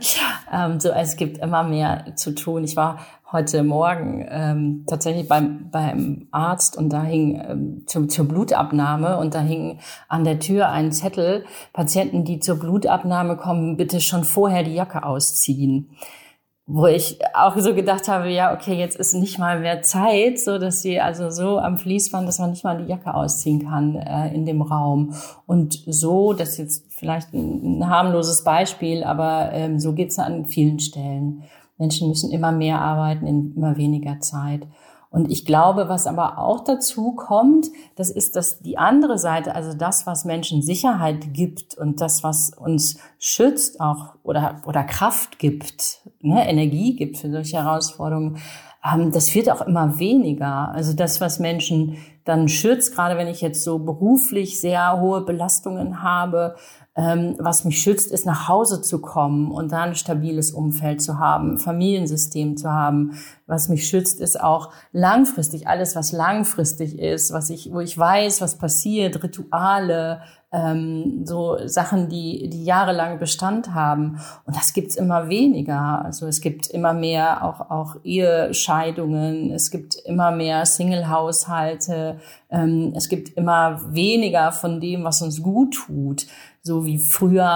ähm, 0.52 0.80
so, 0.80 0.90
es 0.90 1.16
gibt 1.16 1.38
immer 1.38 1.62
mehr 1.62 2.16
zu 2.16 2.34
tun. 2.34 2.64
Ich 2.64 2.76
war 2.76 2.98
heute 3.30 3.62
Morgen 3.62 4.26
ähm, 4.30 4.84
tatsächlich 4.86 5.28
beim, 5.28 5.70
beim 5.70 6.28
Arzt 6.30 6.76
und 6.76 6.90
da 6.90 7.02
hing 7.02 7.42
ähm, 7.46 7.82
zum, 7.86 8.08
zur 8.08 8.26
Blutabnahme 8.26 9.18
und 9.18 9.34
da 9.34 9.40
hing 9.40 9.78
an 10.08 10.24
der 10.24 10.38
Tür 10.38 10.70
ein 10.70 10.92
Zettel, 10.92 11.44
Patienten, 11.72 12.24
die 12.24 12.40
zur 12.40 12.58
Blutabnahme 12.58 13.36
kommen, 13.36 13.76
bitte 13.76 14.00
schon 14.00 14.24
vorher 14.24 14.62
die 14.62 14.74
Jacke 14.74 15.02
ausziehen 15.02 15.90
wo 16.70 16.86
ich 16.86 17.18
auch 17.32 17.56
so 17.56 17.74
gedacht 17.74 18.08
habe, 18.08 18.28
ja, 18.28 18.52
okay, 18.52 18.74
jetzt 18.74 18.98
ist 18.98 19.14
nicht 19.14 19.38
mal 19.38 19.58
mehr 19.58 19.80
Zeit, 19.80 20.38
so 20.38 20.58
dass 20.58 20.82
sie 20.82 21.00
also 21.00 21.30
so 21.30 21.58
am 21.58 21.78
Fließband, 21.78 22.28
dass 22.28 22.38
man 22.38 22.50
nicht 22.50 22.62
mal 22.62 22.76
die 22.76 22.90
Jacke 22.90 23.14
ausziehen 23.14 23.66
kann 23.66 23.96
äh, 23.96 24.34
in 24.34 24.44
dem 24.44 24.60
Raum. 24.60 25.14
Und 25.46 25.82
so, 25.86 26.34
das 26.34 26.50
ist 26.50 26.58
jetzt 26.58 26.87
vielleicht 26.98 27.32
ein, 27.32 27.88
harmloses 27.88 28.44
Beispiel, 28.44 29.04
aber 29.04 29.50
ähm, 29.52 29.78
so 29.78 29.92
geht's 29.92 30.18
an 30.18 30.46
vielen 30.46 30.80
Stellen. 30.80 31.44
Menschen 31.78 32.08
müssen 32.08 32.32
immer 32.32 32.52
mehr 32.52 32.80
arbeiten 32.80 33.26
in 33.26 33.54
immer 33.54 33.76
weniger 33.76 34.20
Zeit. 34.20 34.66
Und 35.10 35.30
ich 35.30 35.46
glaube, 35.46 35.88
was 35.88 36.06
aber 36.06 36.38
auch 36.38 36.64
dazu 36.64 37.12
kommt, 37.12 37.68
das 37.96 38.10
ist, 38.10 38.36
dass 38.36 38.60
die 38.60 38.76
andere 38.76 39.16
Seite, 39.16 39.54
also 39.54 39.72
das, 39.72 40.06
was 40.06 40.26
Menschen 40.26 40.60
Sicherheit 40.60 41.32
gibt 41.32 41.78
und 41.78 42.02
das, 42.02 42.22
was 42.22 42.50
uns 42.50 42.98
schützt 43.18 43.80
auch 43.80 44.16
oder, 44.22 44.60
oder 44.66 44.84
Kraft 44.84 45.38
gibt, 45.38 46.02
ne, 46.20 46.46
Energie 46.46 46.94
gibt 46.94 47.16
für 47.16 47.30
solche 47.30 47.56
Herausforderungen, 47.56 48.36
ähm, 48.84 49.10
das 49.10 49.34
wird 49.34 49.50
auch 49.50 49.62
immer 49.62 49.98
weniger. 49.98 50.70
Also 50.72 50.92
das, 50.92 51.22
was 51.22 51.38
Menschen 51.38 51.96
dann 52.24 52.48
schützt, 52.48 52.94
gerade 52.94 53.16
wenn 53.16 53.28
ich 53.28 53.40
jetzt 53.40 53.64
so 53.64 53.78
beruflich 53.78 54.60
sehr 54.60 55.00
hohe 55.00 55.22
Belastungen 55.22 56.02
habe, 56.02 56.56
was 57.00 57.64
mich 57.64 57.80
schützt, 57.80 58.10
ist 58.10 58.26
nach 58.26 58.48
Hause 58.48 58.82
zu 58.82 59.00
kommen 59.00 59.52
und 59.52 59.70
da 59.70 59.82
ein 59.82 59.94
stabiles 59.94 60.50
Umfeld 60.50 61.00
zu 61.00 61.20
haben, 61.20 61.60
Familiensystem 61.60 62.56
zu 62.56 62.72
haben. 62.72 63.12
Was 63.46 63.68
mich 63.68 63.88
schützt, 63.88 64.20
ist 64.20 64.40
auch 64.40 64.72
langfristig 64.90 65.68
alles, 65.68 65.94
was 65.94 66.10
langfristig 66.10 66.98
ist, 66.98 67.32
was 67.32 67.50
ich, 67.50 67.72
wo 67.72 67.78
ich 67.78 67.96
weiß, 67.96 68.40
was 68.40 68.58
passiert, 68.58 69.22
Rituale, 69.22 70.22
ähm, 70.50 71.24
so 71.24 71.58
Sachen, 71.66 72.08
die, 72.08 72.48
die 72.48 72.64
jahrelang 72.64 73.18
Bestand 73.18 73.74
haben. 73.74 74.18
Und 74.44 74.56
das 74.56 74.72
gibt's 74.72 74.96
immer 74.96 75.28
weniger. 75.28 76.04
Also 76.04 76.26
es 76.26 76.40
gibt 76.40 76.68
immer 76.68 76.94
mehr 76.94 77.44
auch, 77.44 77.70
auch 77.70 77.96
Ehescheidungen, 78.02 79.50
es 79.52 79.70
gibt 79.70 79.94
immer 79.94 80.30
mehr 80.30 80.64
Single-Haushalte, 80.64 82.18
ähm, 82.50 82.92
es 82.96 83.08
gibt 83.08 83.36
immer 83.36 83.80
weniger 83.92 84.52
von 84.52 84.80
dem, 84.80 85.04
was 85.04 85.20
uns 85.22 85.42
gut 85.42 85.74
tut. 85.74 86.26
So 86.68 86.84
wie 86.84 86.98
früher 86.98 87.46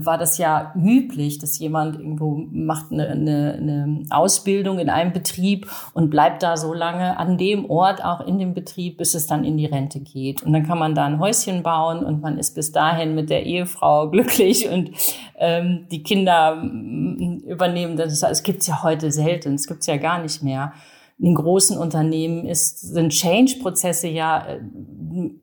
äh, 0.00 0.06
war 0.06 0.16
das 0.16 0.38
ja 0.38 0.72
üblich, 0.74 1.38
dass 1.38 1.58
jemand 1.58 1.96
irgendwo 1.96 2.46
macht 2.50 2.90
eine, 2.90 3.08
eine, 3.08 3.52
eine 3.52 4.02
Ausbildung 4.08 4.78
in 4.78 4.88
einem 4.88 5.12
Betrieb 5.12 5.70
und 5.92 6.08
bleibt 6.08 6.42
da 6.42 6.56
so 6.56 6.72
lange 6.72 7.18
an 7.18 7.36
dem 7.36 7.68
Ort, 7.68 8.02
auch 8.02 8.26
in 8.26 8.38
dem 8.38 8.54
Betrieb, 8.54 8.96
bis 8.96 9.12
es 9.12 9.26
dann 9.26 9.44
in 9.44 9.58
die 9.58 9.66
Rente 9.66 10.00
geht. 10.00 10.42
Und 10.42 10.54
dann 10.54 10.66
kann 10.66 10.78
man 10.78 10.94
da 10.94 11.04
ein 11.04 11.20
Häuschen 11.20 11.62
bauen 11.62 12.02
und 12.02 12.22
man 12.22 12.38
ist 12.38 12.54
bis 12.54 12.72
dahin 12.72 13.14
mit 13.14 13.28
der 13.28 13.44
Ehefrau 13.44 14.08
glücklich 14.10 14.70
und 14.70 14.90
ähm, 15.36 15.86
die 15.90 16.02
Kinder 16.02 16.56
mm, 16.56 17.40
übernehmen 17.46 17.98
das. 17.98 18.22
Es 18.22 18.42
gibt's 18.42 18.66
ja 18.66 18.82
heute 18.82 19.12
selten, 19.12 19.56
es 19.56 19.66
gibt's 19.66 19.86
ja 19.86 19.98
gar 19.98 20.22
nicht 20.22 20.42
mehr. 20.42 20.72
In 21.18 21.34
großen 21.34 21.76
Unternehmen 21.76 22.46
ist, 22.46 22.80
sind 22.80 23.10
Change-Prozesse 23.10 24.08
ja 24.08 24.46
äh, 24.46 24.60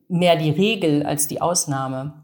mehr 0.08 0.34
die 0.34 0.50
Regel 0.50 1.04
als 1.04 1.28
die 1.28 1.40
Ausnahme. 1.40 2.23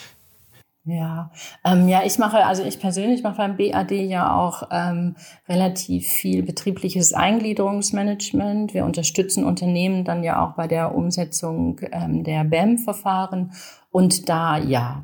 Ja, 0.86 1.30
ähm, 1.66 1.88
ja, 1.88 2.04
ich 2.04 2.18
mache, 2.18 2.46
also 2.46 2.64
ich 2.64 2.80
persönlich 2.80 3.22
mache 3.22 3.38
beim 3.38 3.58
BAD 3.58 3.92
ja 3.92 4.36
auch 4.36 4.64
ähm, 4.72 5.16
relativ 5.48 6.08
viel 6.08 6.42
betriebliches 6.42 7.14
Eingliederungsmanagement. 7.14 8.74
Wir 8.74 8.86
unterstützen 8.86 9.44
Unternehmen 9.44 10.04
dann 10.04 10.24
ja 10.24 10.44
auch 10.44 10.56
bei 10.56 10.68
der 10.68 10.96
Umsetzung 10.96 11.80
ähm, 11.92 12.24
der 12.24 12.44
BAM-Verfahren 12.44 13.52
und 13.92 14.30
da 14.30 14.58
ja. 14.58 15.04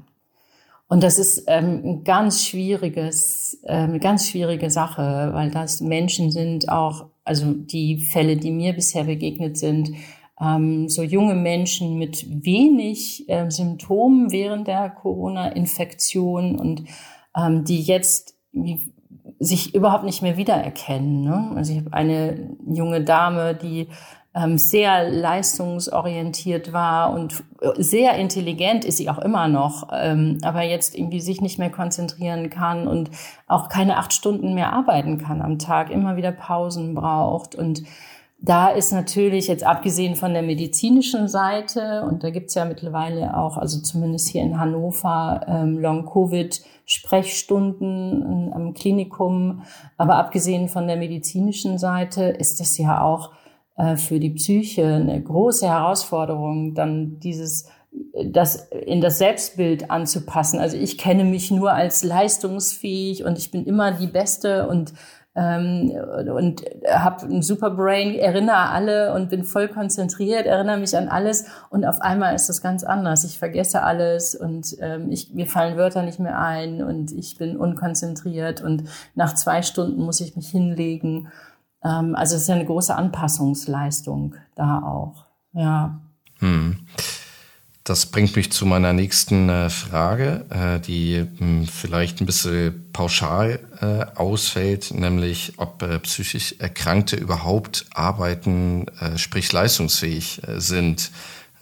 Und 0.88 1.04
das 1.04 1.20
ist 1.20 1.44
ähm, 1.48 1.82
ein 1.84 2.04
ganz 2.04 2.46
schwieriges, 2.46 3.60
ähm, 3.66 4.00
ganz 4.00 4.30
schwierige 4.30 4.72
Sache, 4.72 5.32
weil 5.34 5.52
das 5.52 5.82
Menschen 5.82 6.32
sind 6.32 6.70
auch 6.70 7.06
also 7.24 7.54
die 7.54 8.00
Fälle, 8.00 8.38
die 8.38 8.52
mir 8.52 8.74
bisher 8.74 9.04
begegnet 9.04 9.58
sind, 9.58 9.92
ähm, 10.40 10.90
so 10.90 11.04
junge 11.04 11.36
Menschen 11.36 11.98
mit 11.98 12.26
wenig 12.46 13.30
äh, 13.30 13.50
Symptomen 13.50 14.32
während 14.32 14.68
der 14.68 14.90
Corona-Infektion 14.90 16.58
und 16.58 16.84
ähm, 17.36 17.64
die 17.64 17.82
jetzt 17.82 18.36
sich 19.40 19.76
überhaupt 19.76 20.06
nicht 20.06 20.22
mehr 20.22 20.38
wiedererkennen. 20.38 21.22
Ne? 21.22 21.52
Also 21.56 21.74
ich 21.74 21.80
habe 21.80 21.94
eine 21.94 22.56
junge 22.66 23.04
Dame, 23.04 23.56
die 23.56 23.88
ähm, 24.34 24.58
sehr 24.58 25.10
leistungsorientiert 25.10 26.74
war 26.74 27.14
und 27.14 27.44
sehr 27.78 28.16
intelligent 28.16 28.84
ist 28.84 28.98
sie 28.98 29.10
auch 29.10 29.20
immer 29.20 29.48
noch, 29.48 29.88
ähm, 29.94 30.40
aber 30.44 30.62
jetzt 30.64 30.96
irgendwie 30.96 31.22
sich 31.22 31.40
nicht 31.40 31.58
mehr 31.58 31.70
konzentrieren 31.70 32.50
kann 32.50 32.88
und 32.88 33.10
auch 33.48 33.70
keine 33.70 33.98
acht 33.98 34.14
Stunden 34.14 34.54
mehr 34.54 34.74
arbeiten 34.74 35.18
kann 35.18 35.42
am 35.42 35.58
Tag, 35.58 35.90
immer 35.90 36.18
wieder 36.18 36.34
Pausen 36.34 36.96
braucht 36.96 37.56
und 37.56 37.84
da 38.38 38.68
ist 38.70 38.92
natürlich 38.92 39.48
jetzt 39.48 39.64
abgesehen 39.64 40.16
von 40.16 40.34
der 40.34 40.44
medizinischen 40.44 41.28
Seite, 41.28 42.04
und 42.04 42.24
da 42.24 42.30
gibt's 42.30 42.54
ja 42.54 42.66
mittlerweile 42.66 43.36
auch, 43.38 43.58
also 43.58 43.82
zumindest 43.82 44.30
hier 44.30 44.44
in 44.44 44.60
Hannover, 44.60 45.42
ähm, 45.48 45.80
Long-Covid-Sprechstunden 45.80 48.54
am 48.54 48.74
Klinikum, 48.74 49.64
aber 49.98 50.18
abgesehen 50.18 50.70
von 50.70 50.88
der 50.88 50.98
medizinischen 50.98 51.78
Seite 51.78 52.24
ist 52.26 52.60
das 52.60 52.78
ja 52.78 53.02
auch 53.02 53.32
äh, 53.78 53.96
für 53.96 54.20
die 54.20 54.32
Psyche 54.32 54.86
eine 54.86 55.22
große 55.22 55.68
Herausforderung, 55.68 56.76
dann 56.76 57.20
dieses 57.20 57.70
das 58.14 58.70
in 58.86 59.02
das 59.02 59.20
Selbstbild 59.20 59.90
anzupassen. 59.90 60.60
Also 60.60 60.78
ich 60.78 60.98
kenne 60.98 61.24
mich 61.24 61.52
nur 61.52 61.72
als 61.72 62.04
leistungsfähig 62.04 63.24
und 63.24 63.38
ich 63.38 63.52
bin 63.52 63.66
immer 63.66 63.92
die 63.92 64.08
Beste 64.08 64.68
und 64.68 64.94
ähm, 65.36 65.92
und 66.34 66.64
habe 66.90 67.26
ein 67.26 67.42
super 67.42 67.72
Brain, 67.72 68.16
erinnere 68.16 68.70
alle 68.70 69.14
und 69.14 69.30
bin 69.30 69.44
voll 69.44 69.68
konzentriert, 69.68 70.46
erinnere 70.46 70.78
mich 70.78 70.96
an 70.98 71.10
alles 71.10 71.46
und 71.70 71.86
auf 71.86 72.02
einmal 72.02 72.36
ist 72.36 72.48
das 72.48 72.62
ganz 72.62 72.84
anders. 72.84 73.26
Ich 73.26 73.38
vergesse 73.38 73.84
alles 73.84 74.34
und 74.36 74.78
ähm, 74.80 75.12
ich, 75.12 75.34
mir 75.34 75.46
fallen 75.46 75.78
Wörter 75.78 76.04
nicht 76.04 76.20
mehr 76.20 76.40
ein 76.40 76.82
und 76.82 77.12
ich 77.12 77.38
bin 77.38 77.58
unkonzentriert 77.58 78.62
und 78.62 78.84
nach 79.14 79.36
zwei 79.36 79.62
Stunden 79.62 80.02
muss 80.02 80.22
ich 80.22 80.36
mich 80.36 80.48
hinlegen. 80.48 81.28
Ähm, 81.84 82.16
also 82.16 82.36
es 82.36 82.44
ist 82.44 82.48
ja 82.48 82.56
eine 82.56 82.66
große 82.66 82.96
Anpassungsleistung 82.96 84.36
da 84.56 84.80
auch. 84.80 85.26
Ja. 85.52 86.00
Hm. 86.40 86.88
Das 87.88 88.08
bringt 88.08 88.36
mich 88.36 88.52
zu 88.52 88.66
meiner 88.66 88.94
nächsten 88.94 89.48
äh, 89.48 89.70
Frage, 89.70 90.44
äh, 90.50 90.80
die 90.80 91.24
hm, 91.38 91.68
vielleicht 91.68 92.20
ein 92.20 92.26
bisschen 92.26 92.90
pauschal 92.92 93.60
äh, 93.80 94.20
ausfällt, 94.20 94.92
nämlich 94.92 95.54
ob 95.58 95.86
psychisch 96.02 96.56
Erkrankte 96.58 97.16
überhaupt 97.16 97.86
arbeiten, 97.94 98.88
sprich 99.18 99.54
leistungsfähig 99.54 100.42
äh, 100.48 100.60
sind. 100.60 101.12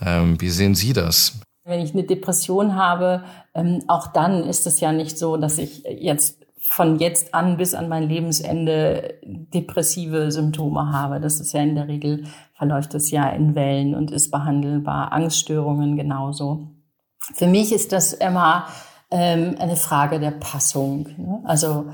Ähm, 0.02 0.40
wie 0.40 0.50
sehen 0.50 0.76
Sie 0.76 0.94
das? 0.94 1.40
Wenn 1.66 1.82
ich 1.82 1.92
eine 1.92 2.04
Depression 2.04 2.76
habe, 2.78 3.26
ähm, 3.54 3.84
auch 3.90 4.08
dann 4.08 4.46
ist 4.46 4.66
es 4.66 4.80
ja 4.80 4.94
nicht 4.94 5.18
so, 5.18 5.36
dass 5.36 5.58
ich 5.58 5.84
jetzt 5.84 6.43
von 6.66 6.98
jetzt 6.98 7.34
an 7.34 7.58
bis 7.58 7.76
an 7.76 7.90
mein 7.90 8.08
Lebensende 8.08 9.16
depressive 9.24 10.32
Symptome 10.32 10.92
habe. 10.92 11.20
Das 11.20 11.40
ist 11.40 11.52
ja 11.54 11.62
in 11.62 11.76
der 11.76 11.88
Regel, 11.88 12.24
verläuft 12.54 12.94
es 12.96 13.12
ja 13.12 13.30
in 13.30 13.54
Wellen 13.54 13.94
und 13.94 14.12
ist 14.12 14.32
behandelbar. 14.32 15.12
Angststörungen 15.12 15.98
genauso. 15.98 16.70
Für 17.36 17.48
mich 17.48 17.74
ist 17.74 17.92
das 17.92 18.14
immer 18.14 18.68
ähm, 19.12 19.56
eine 19.60 19.76
Frage 19.76 20.20
der 20.20 20.32
Passung. 20.32 21.08
Ne? 21.18 21.42
Also 21.44 21.86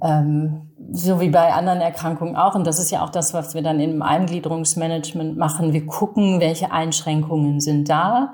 ähm, 0.00 0.70
so 0.92 1.20
wie 1.20 1.28
bei 1.28 1.52
anderen 1.52 1.80
Erkrankungen 1.80 2.36
auch. 2.36 2.54
Und 2.54 2.66
das 2.66 2.78
ist 2.78 2.90
ja 2.90 3.04
auch 3.04 3.10
das, 3.10 3.34
was 3.34 3.54
wir 3.54 3.62
dann 3.62 3.80
im 3.80 4.00
Eingliederungsmanagement 4.00 5.36
machen. 5.36 5.72
Wir 5.72 5.86
gucken, 5.86 6.40
welche 6.40 6.70
Einschränkungen 6.70 7.60
sind 7.60 7.90
da 7.90 8.32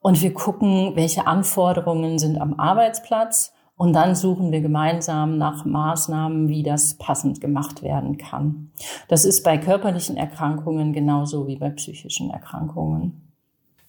und 0.00 0.22
wir 0.22 0.32
gucken, 0.32 0.92
welche 0.94 1.26
Anforderungen 1.26 2.18
sind 2.20 2.40
am 2.40 2.58
Arbeitsplatz 2.58 3.52
und 3.82 3.94
dann 3.94 4.14
suchen 4.14 4.52
wir 4.52 4.60
gemeinsam 4.60 5.38
nach 5.38 5.64
Maßnahmen, 5.64 6.48
wie 6.48 6.62
das 6.62 6.94
passend 6.94 7.40
gemacht 7.40 7.82
werden 7.82 8.16
kann. 8.16 8.70
Das 9.08 9.24
ist 9.24 9.42
bei 9.42 9.58
körperlichen 9.58 10.16
Erkrankungen 10.16 10.92
genauso 10.92 11.48
wie 11.48 11.56
bei 11.56 11.68
psychischen 11.70 12.30
Erkrankungen. 12.30 13.32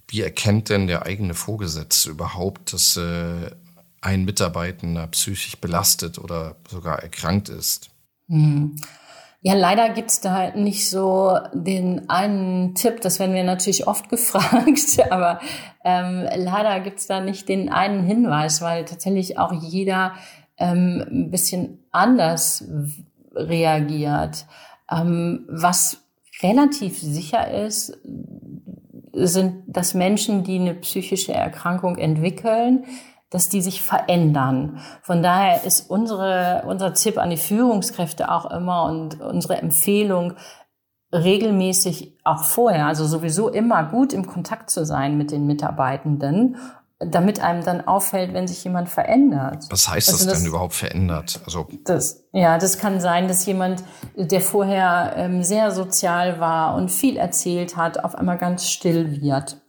Wie 0.08 0.22
erkennt 0.22 0.70
denn 0.70 0.88
der 0.88 1.06
eigene 1.06 1.36
Vorgesetzte 1.36 2.10
überhaupt, 2.10 2.74
dass 2.74 2.98
äh, 2.98 3.52
ein 4.02 4.26
Mitarbeitender 4.26 5.06
psychisch 5.10 5.58
belastet 5.58 6.18
oder 6.18 6.56
sogar 6.68 7.04
erkrankt 7.04 7.50
ist? 7.50 7.92
Hm. 8.30 8.76
Ja, 9.46 9.56
leider 9.56 9.90
gibt's 9.90 10.22
da 10.22 10.56
nicht 10.56 10.90
so 10.90 11.38
den 11.54 12.10
einen 12.10 12.76
Tipp, 12.76 13.02
das 13.02 13.20
werden 13.20 13.36
wir 13.36 13.44
natürlich 13.44 13.88
oft 13.88 14.08
gefragt, 14.10 15.12
aber 15.12 15.42
ähm, 15.84 16.26
leider 16.36 16.80
gibt's 16.80 17.08
da 17.08 17.20
nicht 17.20 17.50
den 17.50 17.70
einen 17.70 18.04
Hinweis, 18.04 18.62
weil 18.62 18.86
tatsächlich 18.86 19.38
auch 19.38 19.52
jeder 19.52 20.14
ähm, 20.58 21.04
ein 21.12 21.30
bisschen 21.30 21.86
anders 21.92 22.64
reagiert. 23.36 24.46
Ähm, 24.90 25.46
was 25.50 26.06
relativ 26.42 26.98
sicher 27.00 27.52
ist, 27.52 28.00
sind, 29.12 29.64
dass 29.68 29.94
Menschen, 29.94 30.46
die 30.46 30.58
eine 30.58 30.74
psychische 30.74 31.34
Erkrankung 31.34 31.98
entwickeln, 31.98 32.86
dass 33.34 33.50
die 33.50 33.62
sich 33.62 33.82
verändern. 33.82 34.80
Von 35.02 35.24
daher 35.24 35.64
ist 35.64 35.90
unsere, 35.90 36.64
unser 36.68 36.94
Tipp 36.94 37.18
an 37.18 37.32
die 37.32 37.38
Führungskräfte 37.38 38.32
auch 38.32 38.50
immer 38.52 38.84
und 38.84 39.20
unsere 39.22 39.58
Empfehlung, 39.58 40.34
regelmäßig 41.12 42.20
auch 42.24 42.44
vorher, 42.44 42.88
also 42.88 43.06
sowieso 43.06 43.50
immer 43.50 43.84
gut 43.86 44.14
im 44.14 44.28
Kontakt 44.28 44.70
zu 44.70 44.86
sein 44.86 45.18
mit 45.18 45.32
den 45.32 45.48
Mitarbeitenden, 45.48 46.58
damit 47.00 47.40
einem 47.40 47.64
dann 47.64 47.86
auffällt, 47.88 48.34
wenn 48.34 48.48
sich 48.48 48.64
jemand 48.64 48.88
verändert. 48.88 49.66
Was 49.70 49.90
heißt 49.90 50.10
also 50.10 50.26
das, 50.26 50.38
denn 50.38 50.48
überhaupt 50.48 50.76
verändert? 50.76 51.42
Also 51.46 51.68
das, 51.86 52.24
ja, 52.34 52.60
das 52.60 52.78
kann 52.78 53.02
sein, 53.02 53.28
dass 53.28 53.46
jemand, 53.48 53.84
der 54.16 54.42
vorher 54.42 55.14
ähm, 55.18 55.44
sehr 55.44 55.72
sozial 55.72 56.40
war 56.40 56.76
und 56.76 56.92
viel 56.92 57.18
erzählt 57.18 57.78
hat, 57.78 58.04
auf 58.04 58.16
einmal 58.16 58.38
ganz 58.38 58.70
still 58.70 59.22
wird 59.22 59.63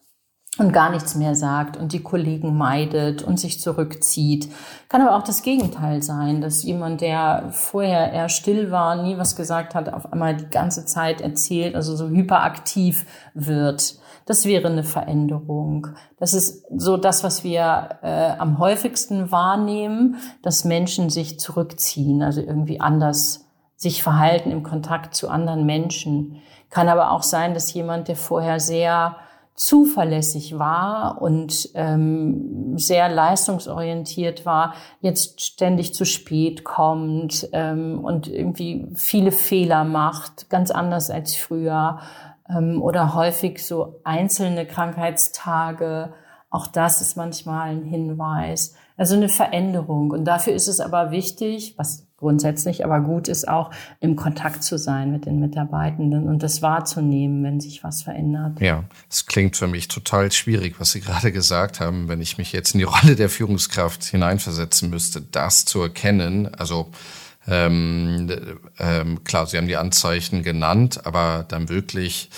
und 0.56 0.72
gar 0.72 0.90
nichts 0.90 1.16
mehr 1.16 1.34
sagt 1.34 1.76
und 1.76 1.92
die 1.92 2.02
Kollegen 2.02 2.56
meidet 2.56 3.22
und 3.22 3.40
sich 3.40 3.60
zurückzieht. 3.60 4.48
Kann 4.88 5.02
aber 5.02 5.16
auch 5.16 5.24
das 5.24 5.42
Gegenteil 5.42 6.02
sein, 6.02 6.40
dass 6.40 6.62
jemand, 6.62 7.00
der 7.00 7.48
vorher 7.50 8.12
eher 8.12 8.28
still 8.28 8.70
war, 8.70 9.02
nie 9.02 9.18
was 9.18 9.34
gesagt 9.34 9.74
hat, 9.74 9.92
auf 9.92 10.12
einmal 10.12 10.36
die 10.36 10.48
ganze 10.48 10.86
Zeit 10.86 11.20
erzählt, 11.20 11.74
also 11.74 11.96
so 11.96 12.08
hyperaktiv 12.08 13.04
wird. 13.34 13.96
Das 14.26 14.44
wäre 14.44 14.68
eine 14.68 14.84
Veränderung. 14.84 15.88
Das 16.18 16.32
ist 16.32 16.64
so 16.74 16.96
das, 16.96 17.24
was 17.24 17.42
wir 17.42 17.98
äh, 18.02 18.30
am 18.38 18.58
häufigsten 18.58 19.32
wahrnehmen, 19.32 20.16
dass 20.42 20.64
Menschen 20.64 21.10
sich 21.10 21.40
zurückziehen, 21.40 22.22
also 22.22 22.40
irgendwie 22.40 22.80
anders 22.80 23.44
sich 23.76 24.02
verhalten 24.02 24.52
im 24.52 24.62
Kontakt 24.62 25.14
zu 25.14 25.28
anderen 25.28 25.66
Menschen. 25.66 26.40
Kann 26.70 26.88
aber 26.88 27.10
auch 27.10 27.24
sein, 27.24 27.54
dass 27.54 27.74
jemand, 27.74 28.08
der 28.08 28.16
vorher 28.16 28.60
sehr 28.60 29.16
zuverlässig 29.54 30.58
war 30.58 31.22
und 31.22 31.70
ähm, 31.74 32.76
sehr 32.76 33.08
leistungsorientiert 33.08 34.44
war, 34.44 34.74
jetzt 35.00 35.40
ständig 35.42 35.94
zu 35.94 36.04
spät 36.04 36.64
kommt 36.64 37.48
ähm, 37.52 38.00
und 38.04 38.26
irgendwie 38.26 38.88
viele 38.94 39.30
Fehler 39.30 39.84
macht, 39.84 40.50
ganz 40.50 40.72
anders 40.72 41.08
als 41.08 41.36
früher 41.36 42.00
ähm, 42.48 42.82
oder 42.82 43.14
häufig 43.14 43.64
so 43.64 44.00
einzelne 44.02 44.66
Krankheitstage. 44.66 46.12
Auch 46.50 46.66
das 46.66 47.00
ist 47.00 47.16
manchmal 47.16 47.70
ein 47.70 47.84
Hinweis. 47.84 48.74
Also 48.96 49.14
eine 49.14 49.28
Veränderung. 49.28 50.10
Und 50.10 50.24
dafür 50.24 50.52
ist 50.52 50.68
es 50.68 50.80
aber 50.80 51.10
wichtig, 51.10 51.74
was 51.76 52.06
grundsätzlich 52.24 52.86
aber 52.86 53.00
gut 53.00 53.28
ist, 53.28 53.46
auch 53.46 53.70
im 54.00 54.16
Kontakt 54.16 54.62
zu 54.62 54.78
sein 54.78 55.12
mit 55.12 55.26
den 55.26 55.40
Mitarbeitenden 55.40 56.26
und 56.26 56.42
das 56.42 56.62
wahrzunehmen, 56.62 57.44
wenn 57.44 57.60
sich 57.60 57.84
was 57.84 58.02
verändert. 58.02 58.62
Ja, 58.62 58.84
es 59.10 59.26
klingt 59.26 59.58
für 59.58 59.66
mich 59.66 59.88
total 59.88 60.32
schwierig, 60.32 60.76
was 60.80 60.92
Sie 60.92 61.02
gerade 61.02 61.32
gesagt 61.32 61.80
haben, 61.80 62.08
wenn 62.08 62.22
ich 62.22 62.38
mich 62.38 62.52
jetzt 62.52 62.72
in 62.72 62.78
die 62.78 62.84
Rolle 62.94 63.14
der 63.14 63.28
Führungskraft 63.28 64.04
hineinversetzen 64.04 64.88
müsste, 64.88 65.20
das 65.20 65.66
zu 65.66 65.82
erkennen. 65.82 66.54
Also 66.54 66.90
ähm, 67.46 68.32
ähm, 68.78 69.22
klar, 69.24 69.46
Sie 69.46 69.58
haben 69.58 69.68
die 69.68 69.76
Anzeichen 69.76 70.42
genannt, 70.42 71.04
aber 71.04 71.44
dann 71.46 71.68
wirklich 71.68 72.30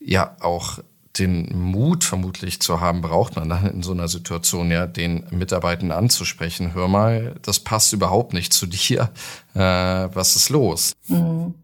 ja 0.00 0.36
auch 0.40 0.80
den 1.18 1.58
Mut 1.58 2.04
vermutlich 2.04 2.60
zu 2.60 2.80
haben, 2.80 3.00
braucht 3.00 3.36
man 3.36 3.48
dann 3.48 3.66
in 3.66 3.82
so 3.82 3.92
einer 3.92 4.08
Situation 4.08 4.70
ja, 4.70 4.86
den 4.86 5.26
Mitarbeitenden 5.30 5.96
anzusprechen. 5.96 6.74
Hör 6.74 6.88
mal, 6.88 7.34
das 7.42 7.60
passt 7.60 7.92
überhaupt 7.92 8.32
nicht 8.32 8.52
zu 8.52 8.66
dir. 8.66 9.10
Äh, 9.52 9.58
was 9.58 10.36
ist 10.36 10.48
los? 10.48 10.92
Mhm. 11.08 11.56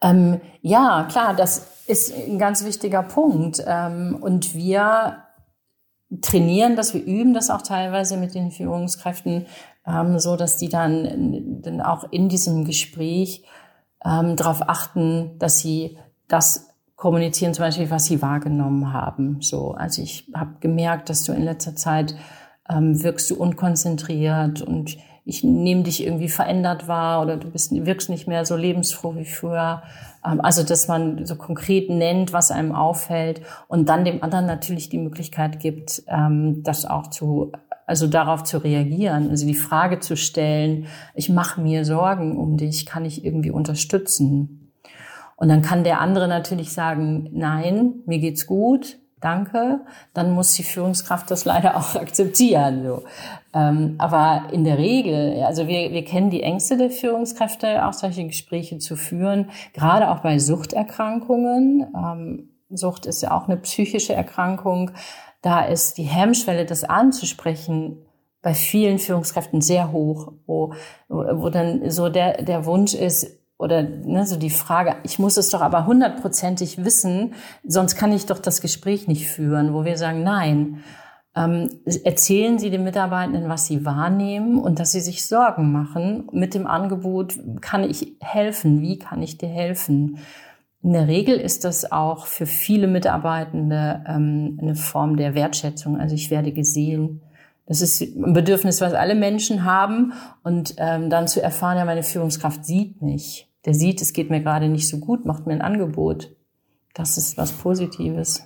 Ähm, 0.00 0.40
ja, 0.62 1.06
klar, 1.08 1.32
das 1.32 1.68
ist 1.86 2.12
ein 2.12 2.36
ganz 2.36 2.64
wichtiger 2.64 3.04
Punkt. 3.04 3.62
Ähm, 3.64 4.18
und 4.20 4.56
wir 4.56 5.18
trainieren 6.20 6.74
das, 6.74 6.92
wir 6.92 7.04
üben 7.04 7.34
das 7.34 7.50
auch 7.50 7.62
teilweise 7.62 8.16
mit 8.16 8.34
den 8.34 8.50
Führungskräften, 8.50 9.46
ähm, 9.86 10.18
so 10.18 10.34
dass 10.34 10.56
die 10.56 10.68
dann, 10.68 11.62
dann 11.62 11.80
auch 11.80 12.10
in 12.10 12.28
diesem 12.28 12.64
Gespräch 12.64 13.44
ähm, 14.04 14.34
darauf 14.34 14.68
achten, 14.68 15.38
dass 15.38 15.60
sie 15.60 15.98
das 16.26 16.71
kommunizieren, 17.02 17.52
zum 17.52 17.64
Beispiel, 17.64 17.90
was 17.90 18.04
sie 18.04 18.22
wahrgenommen 18.22 18.92
haben. 18.92 19.38
So, 19.40 19.72
also 19.72 20.00
ich 20.00 20.30
habe 20.36 20.52
gemerkt, 20.60 21.10
dass 21.10 21.24
du 21.24 21.32
in 21.32 21.42
letzter 21.42 21.74
Zeit 21.74 22.14
ähm, 22.70 23.02
wirkst 23.02 23.28
du 23.28 23.34
unkonzentriert 23.34 24.62
und 24.62 24.96
ich 25.24 25.42
nehme 25.42 25.82
dich 25.82 26.06
irgendwie 26.06 26.28
verändert 26.28 26.86
wahr 26.86 27.20
oder 27.22 27.36
du 27.38 27.50
bist, 27.50 27.72
wirkst 27.72 28.08
nicht 28.08 28.28
mehr 28.28 28.44
so 28.44 28.54
lebensfroh 28.54 29.16
wie 29.16 29.24
früher. 29.24 29.82
Ähm, 30.24 30.40
also, 30.42 30.62
dass 30.62 30.86
man 30.86 31.26
so 31.26 31.34
konkret 31.34 31.90
nennt, 31.90 32.32
was 32.32 32.52
einem 32.52 32.70
auffällt 32.70 33.42
und 33.66 33.88
dann 33.88 34.04
dem 34.04 34.22
anderen 34.22 34.46
natürlich 34.46 34.88
die 34.88 34.98
Möglichkeit 34.98 35.58
gibt, 35.58 36.04
ähm, 36.06 36.62
das 36.62 36.84
auch 36.84 37.08
zu, 37.08 37.50
also 37.84 38.06
darauf 38.06 38.44
zu 38.44 38.58
reagieren, 38.58 39.28
also 39.28 39.44
die 39.44 39.56
Frage 39.56 39.98
zu 39.98 40.16
stellen, 40.16 40.86
ich 41.16 41.28
mache 41.28 41.60
mir 41.60 41.84
Sorgen 41.84 42.36
um 42.36 42.56
dich, 42.58 42.86
kann 42.86 43.04
ich 43.04 43.24
irgendwie 43.24 43.50
unterstützen? 43.50 44.61
Und 45.42 45.48
dann 45.48 45.60
kann 45.60 45.82
der 45.82 46.00
andere 46.00 46.28
natürlich 46.28 46.72
sagen, 46.72 47.28
nein, 47.32 47.94
mir 48.06 48.20
geht's 48.20 48.46
gut, 48.46 49.00
danke, 49.20 49.80
dann 50.14 50.30
muss 50.30 50.52
die 50.52 50.62
Führungskraft 50.62 51.28
das 51.32 51.44
leider 51.44 51.76
auch 51.78 51.96
akzeptieren. 51.96 52.84
So. 52.84 53.02
Ähm, 53.52 53.96
aber 53.98 54.52
in 54.52 54.62
der 54.62 54.78
Regel, 54.78 55.42
also 55.42 55.66
wir, 55.66 55.90
wir 55.90 56.04
kennen 56.04 56.30
die 56.30 56.44
Ängste 56.44 56.76
der 56.76 56.90
Führungskräfte, 56.90 57.84
auch 57.84 57.92
solche 57.92 58.24
Gespräche 58.24 58.78
zu 58.78 58.94
führen, 58.94 59.50
gerade 59.72 60.12
auch 60.12 60.20
bei 60.20 60.38
Suchterkrankungen. 60.38 61.88
Ähm, 61.92 62.50
Sucht 62.70 63.06
ist 63.06 63.20
ja 63.20 63.36
auch 63.36 63.48
eine 63.48 63.56
psychische 63.56 64.14
Erkrankung. 64.14 64.92
Da 65.40 65.64
ist 65.64 65.98
die 65.98 66.04
Hemmschwelle, 66.04 66.66
das 66.66 66.84
anzusprechen, 66.84 67.98
bei 68.42 68.54
vielen 68.54 69.00
Führungskräften 69.00 69.60
sehr 69.60 69.90
hoch, 69.90 70.34
wo, 70.46 70.74
wo 71.08 71.48
dann 71.48 71.90
so 71.90 72.10
der, 72.10 72.44
der 72.44 72.64
Wunsch 72.64 72.94
ist, 72.94 73.41
oder 73.62 73.82
ne, 73.82 74.26
so 74.26 74.36
die 74.36 74.50
Frage, 74.50 74.96
ich 75.04 75.20
muss 75.20 75.36
es 75.36 75.50
doch 75.50 75.60
aber 75.60 75.86
hundertprozentig 75.86 76.84
wissen, 76.84 77.34
sonst 77.64 77.94
kann 77.94 78.12
ich 78.12 78.26
doch 78.26 78.40
das 78.40 78.60
Gespräch 78.60 79.06
nicht 79.06 79.28
führen, 79.28 79.72
wo 79.72 79.84
wir 79.84 79.96
sagen, 79.96 80.24
nein, 80.24 80.82
ähm, 81.36 81.70
erzählen 82.04 82.58
Sie 82.58 82.70
den 82.70 82.82
Mitarbeitenden, 82.82 83.48
was 83.48 83.66
sie 83.66 83.86
wahrnehmen 83.86 84.58
und 84.58 84.80
dass 84.80 84.92
sie 84.92 85.00
sich 85.00 85.24
Sorgen 85.24 85.70
machen 85.70 86.28
mit 86.32 86.54
dem 86.54 86.66
Angebot, 86.66 87.38
kann 87.60 87.88
ich 87.88 88.16
helfen, 88.20 88.82
wie 88.82 88.98
kann 88.98 89.22
ich 89.22 89.38
dir 89.38 89.48
helfen? 89.48 90.18
In 90.82 90.92
der 90.92 91.06
Regel 91.06 91.36
ist 91.36 91.64
das 91.64 91.90
auch 91.90 92.26
für 92.26 92.46
viele 92.46 92.88
Mitarbeitende 92.88 94.04
ähm, 94.08 94.58
eine 94.60 94.74
Form 94.74 95.16
der 95.16 95.36
Wertschätzung. 95.36 96.00
Also 96.00 96.16
ich 96.16 96.30
werde 96.32 96.52
gesehen. 96.52 97.22
Das 97.66 97.80
ist 97.80 98.02
ein 98.02 98.32
Bedürfnis, 98.32 98.80
was 98.80 98.92
alle 98.92 99.14
Menschen 99.14 99.64
haben. 99.64 100.12
Und 100.42 100.74
ähm, 100.78 101.08
dann 101.08 101.28
zu 101.28 101.40
erfahren, 101.40 101.78
ja, 101.78 101.84
meine 101.84 102.02
Führungskraft 102.02 102.64
sieht 102.64 103.00
mich 103.00 103.51
der 103.64 103.74
sieht, 103.74 104.02
es 104.02 104.12
geht 104.12 104.30
mir 104.30 104.40
gerade 104.40 104.68
nicht 104.68 104.88
so 104.88 104.98
gut, 104.98 105.24
macht 105.24 105.46
mir 105.46 105.52
ein 105.52 105.62
Angebot. 105.62 106.34
Das 106.94 107.16
ist 107.16 107.36
was 107.36 107.52
Positives. 107.52 108.42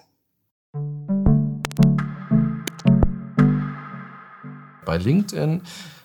Bei 4.85 4.99
LinkedIn 4.99 5.63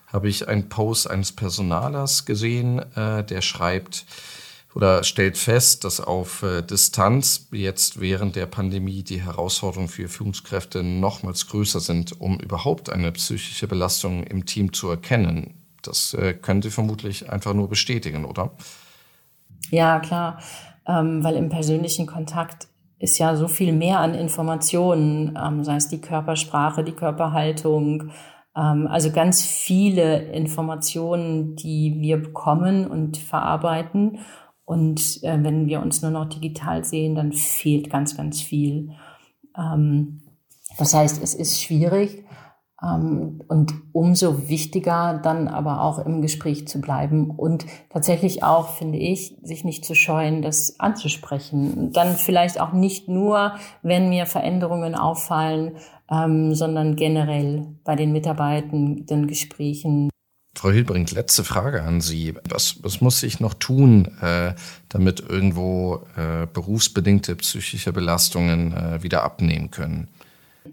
habe 0.08 0.30
ich 0.30 0.48
einen 0.48 0.70
Post 0.70 1.10
eines 1.10 1.32
Personalers 1.32 2.26
gesehen, 2.26 2.80
äh, 2.96 3.24
der 3.24 3.42
schreibt 3.42 4.06
oder 4.74 5.04
stellt 5.04 5.38
fest, 5.38 5.84
dass 5.84 6.00
auf 6.00 6.44
äh, 6.44 6.62
Distanz 6.62 7.48
jetzt 7.52 8.00
während 8.00 8.36
der 8.36 8.46
Pandemie 8.46 9.04
die 9.04 9.22
Herausforderungen 9.22 9.90
für 9.90 10.08
Führungskräfte 10.08 10.84
nochmals 10.84 11.48
größer 11.48 11.82
sind, 11.82 12.20
um 12.20 12.40
überhaupt 12.40 12.90
eine 12.90 13.12
psychische 13.12 13.68
Belastung 13.68 14.24
im 14.24 14.46
Team 14.46 14.72
zu 14.72 14.90
erkennen. 14.90 15.54
Das 15.82 16.14
äh, 16.14 16.34
könnte 16.34 16.72
vermutlich 16.72 17.30
einfach 17.30 17.54
nur 17.54 17.70
bestätigen, 17.70 18.26
oder? 18.26 18.52
Ja, 19.70 20.00
klar, 20.00 20.40
ähm, 20.88 21.24
weil 21.24 21.36
im 21.36 21.50
persönlichen 21.50 22.08
Kontakt 22.08 22.68
ist 23.00 23.18
ja 23.18 23.36
so 23.36 23.48
viel 23.48 23.74
mehr 23.74 24.00
an 24.00 24.14
Informationen, 24.14 25.38
ähm, 25.42 25.64
sei 25.64 25.76
es 25.76 25.88
die 25.88 26.02
Körpersprache, 26.02 26.84
die 26.84 26.92
Körperhaltung, 26.92 28.12
ähm, 28.56 28.88
also 28.88 29.12
ganz 29.12 29.44
viele 29.44 30.32
Informationen, 30.32 31.56
die 31.56 31.96
wir 32.00 32.18
bekommen 32.18 32.88
und 32.88 33.18
verarbeiten. 33.18 34.20
Und 34.66 35.24
äh, 35.24 35.38
wenn 35.42 35.68
wir 35.68 35.82
uns 35.82 36.02
nur 36.02 36.12
noch 36.12 36.30
digital 36.30 36.84
sehen, 36.86 37.16
dann 37.16 37.34
fehlt 37.34 37.90
ganz, 37.90 38.16
ganz 38.16 38.42
viel. 38.42 38.92
Ähm, 39.58 40.22
das 40.78 40.94
heißt, 40.94 41.22
es 41.22 41.34
ist 41.34 41.62
schwierig. 41.62 42.24
Ähm, 42.84 43.42
und 43.48 43.74
umso 43.92 44.50
wichtiger 44.50 45.20
dann 45.22 45.48
aber 45.48 45.82
auch 45.82 46.00
im 46.00 46.22
Gespräch 46.22 46.68
zu 46.68 46.82
bleiben 46.82 47.30
und 47.30 47.66
tatsächlich 47.90 48.44
auch, 48.44 48.70
finde 48.70 48.98
ich, 48.98 49.36
sich 49.44 49.64
nicht 49.64 49.86
zu 49.86 49.94
scheuen, 49.94 50.42
das 50.42 50.80
anzusprechen. 50.80 51.92
Dann 51.94 52.16
vielleicht 52.16 52.60
auch 52.60 52.74
nicht 52.74 53.08
nur, 53.08 53.54
wenn 53.84 54.10
mir 54.10 54.26
Veränderungen 54.26 54.96
auffallen, 54.96 55.74
ähm, 56.10 56.56
sondern 56.56 56.96
generell 56.96 57.68
bei 57.84 57.96
den 57.96 58.12
mitarbeitenden 58.12 59.28
Gesprächen. 59.28 60.10
Frau 60.54 60.70
Hilbrink, 60.70 61.12
letzte 61.12 61.44
Frage 61.44 61.84
an 61.84 62.02
Sie. 62.02 62.36
Was, 62.50 62.84
was 62.84 63.00
muss 63.00 63.24
ich 63.24 63.40
noch 63.40 63.54
tun, 63.54 64.10
äh, 64.22 64.54
damit 64.90 65.22
irgendwo 65.22 66.06
äh, 66.18 66.46
berufsbedingte 66.52 67.36
psychische 67.38 67.94
Belastungen 67.94 68.74
äh, 68.74 69.04
wieder 69.04 69.24
abnehmen 69.24 69.72
können? 69.72 70.10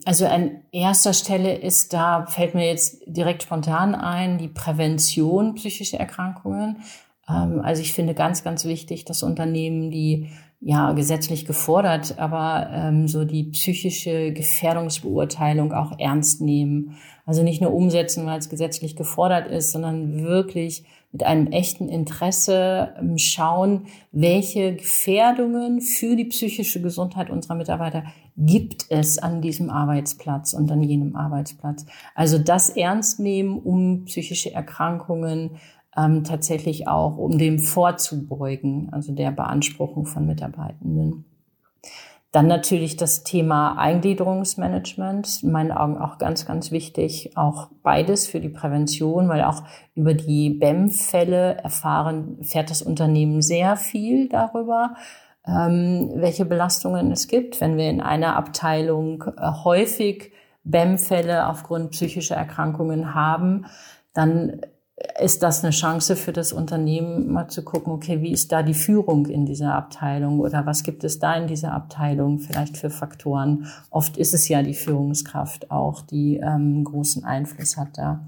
Also 0.05 0.27
an 0.27 0.63
erster 0.71 1.15
Stelle 1.15 1.55
ist 1.55 1.93
da, 1.93 2.27
fällt 2.27 2.55
mir 2.55 2.67
jetzt 2.67 3.03
direkt 3.07 3.43
spontan 3.43 3.95
ein, 3.95 4.39
die 4.39 4.49
Prävention 4.49 5.55
psychischer 5.55 5.99
Erkrankungen. 5.99 6.83
Ähm, 7.29 7.61
also 7.63 7.81
ich 7.81 7.93
finde 7.93 8.15
ganz, 8.15 8.45
ganz 8.45 8.65
wichtig, 8.65 9.05
dass 9.05 9.23
Unternehmen, 9.23 9.91
die 9.91 10.29
ja 10.61 10.93
gesetzlich 10.93 11.47
gefordert, 11.47 12.19
aber 12.19 12.69
ähm, 12.73 13.07
so 13.07 13.25
die 13.25 13.45
psychische 13.45 14.33
Gefährdungsbeurteilung 14.33 15.73
auch 15.73 15.99
ernst 15.99 16.41
nehmen. 16.41 16.97
Also 17.25 17.43
nicht 17.43 17.63
nur 17.63 17.73
umsetzen, 17.73 18.27
weil 18.27 18.39
es 18.39 18.49
gesetzlich 18.49 18.97
gefordert 18.97 19.51
ist, 19.51 19.71
sondern 19.71 20.25
wirklich 20.25 20.85
mit 21.13 21.23
einem 21.23 21.47
echten 21.47 21.89
Interesse 21.89 22.95
ähm, 22.99 23.17
schauen, 23.19 23.87
welche 24.11 24.75
Gefährdungen 24.75 25.81
für 25.81 26.17
die 26.17 26.27
psychische 26.27 26.83
Gesundheit 26.83 27.31
unserer 27.31 27.55
Mitarbeiter 27.55 28.05
gibt 28.39 28.87
es 28.89 29.19
an 29.19 29.43
diesem 29.43 29.69
Arbeitsplatz 29.69 30.55
und 30.55 30.71
an 30.71 30.83
jenem 30.83 31.17
Arbeitsplatz. 31.17 31.85
Also 32.15 32.39
das 32.39 32.71
ernst 32.71 33.19
nehmen, 33.19 33.59
um 33.59 34.05
psychische 34.05 34.55
Erkrankungen 34.55 35.57
ähm, 35.97 36.23
tatsächlich 36.23 36.87
auch, 36.87 37.17
um 37.17 37.37
dem 37.37 37.59
vorzubeugen, 37.59 38.89
also 38.93 39.13
der 39.13 39.33
Beanspruchung 39.33 40.07
von 40.07 40.27
Mitarbeitenden. 40.27 41.25
Dann 42.31 42.47
natürlich 42.47 42.97
das 42.97 43.25
Thema 43.25 43.79
Eingliederungsmanagement, 43.79 45.43
in 45.43 45.51
meinen 45.51 45.73
Augen 45.73 45.97
auch 45.97 46.19
ganz, 46.19 46.45
ganz 46.45 46.71
wichtig, 46.71 47.37
auch 47.37 47.71
beides 47.83 48.27
für 48.27 48.39
die 48.39 48.51
Prävention, 48.51 49.29
weil 49.29 49.43
auch 49.43 49.63
über 49.95 50.13
die 50.13 50.51
BEM-Fälle 50.51 51.57
erfahren, 51.57 52.37
fährt 52.43 52.71
das 52.71 52.83
Unternehmen 52.83 53.41
sehr 53.41 53.77
viel 53.77 54.29
darüber, 54.29 54.95
ähm, 55.49 56.11
welche 56.15 56.45
Belastungen 56.45 57.11
es 57.11 57.27
gibt. 57.27 57.61
Wenn 57.61 57.77
wir 57.77 57.89
in 57.89 58.01
einer 58.01 58.37
Abteilung 58.37 59.25
äh, 59.37 59.51
häufig 59.65 60.33
BEM-Fälle 60.65 61.47
aufgrund 61.47 61.93
psychischer 61.93 62.37
Erkrankungen 62.37 63.15
haben, 63.15 63.67
dann 64.13 64.61
ist 65.21 65.43
das 65.43 65.63
eine 65.63 65.71
Chance 65.71 66.17
für 66.17 66.33
das 66.33 66.53
Unternehmen, 66.53 67.31
mal 67.33 67.49
zu 67.49 67.63
gucken, 67.63 67.93
okay, 67.93 68.21
wie 68.21 68.33
ist 68.33 68.51
da 68.51 68.63
die 68.63 68.75
Führung 68.75 69.27
in 69.27 69.47
dieser 69.47 69.75
Abteilung 69.75 70.41
oder 70.41 70.67
was 70.67 70.83
gibt 70.83 71.05
es 71.05 71.19
da 71.19 71.35
in 71.35 71.47
dieser 71.47 71.73
Abteilung 71.73 72.39
vielleicht 72.39 72.77
für 72.77 72.91
Faktoren? 72.91 73.67
Oft 73.91 74.17
ist 74.17 74.35
es 74.35 74.49
ja 74.49 74.63
die 74.63 74.75
Führungskraft 74.75 75.71
auch, 75.71 76.03
die 76.03 76.39
ähm, 76.39 76.83
großen 76.85 77.25
Einfluss 77.25 77.77
hat 77.77 77.97
da. 77.97 78.21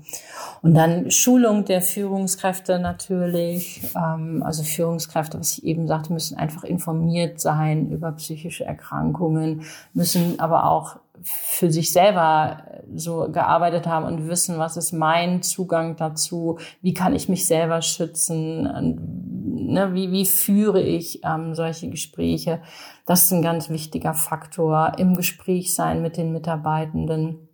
Und 0.63 0.75
dann 0.75 1.11
Schulung 1.11 1.65
der 1.65 1.83
Führungskräfte 1.83 2.79
natürlich. 2.79 3.83
Ähm, 3.97 4.43
also 4.45 4.63
Führungskräfte, 4.63 5.39
was 5.39 5.59
ich 5.59 5.65
eben 5.65 5.89
sagte, 5.89 6.13
müssen 6.13 6.39
einfach 6.39 6.65
informiert 6.65 7.41
sein 7.41 7.91
über 7.91 8.13
psychische 8.13 8.65
Erkrankungen, 8.65 9.63
müssen 9.93 10.39
aber 10.39 10.71
auch 10.71 10.97
für 11.23 11.71
sich 11.71 11.93
selber 11.93 12.65
so 12.95 13.31
gearbeitet 13.31 13.87
haben 13.87 14.07
und 14.07 14.29
wissen, 14.29 14.59
was 14.59 14.77
ist 14.77 14.93
mein 14.93 15.43
Zugang 15.43 15.97
dazu, 15.97 16.59
wie 16.81 16.95
kann 16.95 17.15
ich 17.15 17.29
mich 17.29 17.47
selber 17.47 17.83
schützen, 17.83 18.63
ne, 18.65 19.95
wie, 19.95 20.11
wie 20.11 20.27
führe 20.27 20.81
ich 20.81 21.21
ähm, 21.25 21.55
solche 21.55 21.91
Gespräche. 21.91 22.63
Das 23.07 23.25
ist 23.25 23.33
ein 23.33 23.43
ganz 23.43 23.69
wichtiger 23.71 24.15
Faktor 24.15 24.93
im 24.99 25.15
Gespräch 25.15 25.75
sein 25.75 26.03
mit 26.03 26.17
den 26.17 26.33
Mitarbeitenden. 26.33 27.49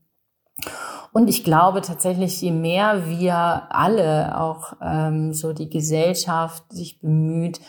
Und 1.13 1.29
ich 1.29 1.45
glaube 1.45 1.81
tatsächlich, 1.81 2.41
je 2.41 2.53
mehr 2.53 3.09
wir 3.09 3.69
alle, 3.71 4.39
auch 4.39 4.75
ähm, 4.83 5.33
so 5.33 5.53
die 5.53 5.71
Gesellschaft 5.71 6.65
sich 6.73 7.01
bemüht, 7.01 7.61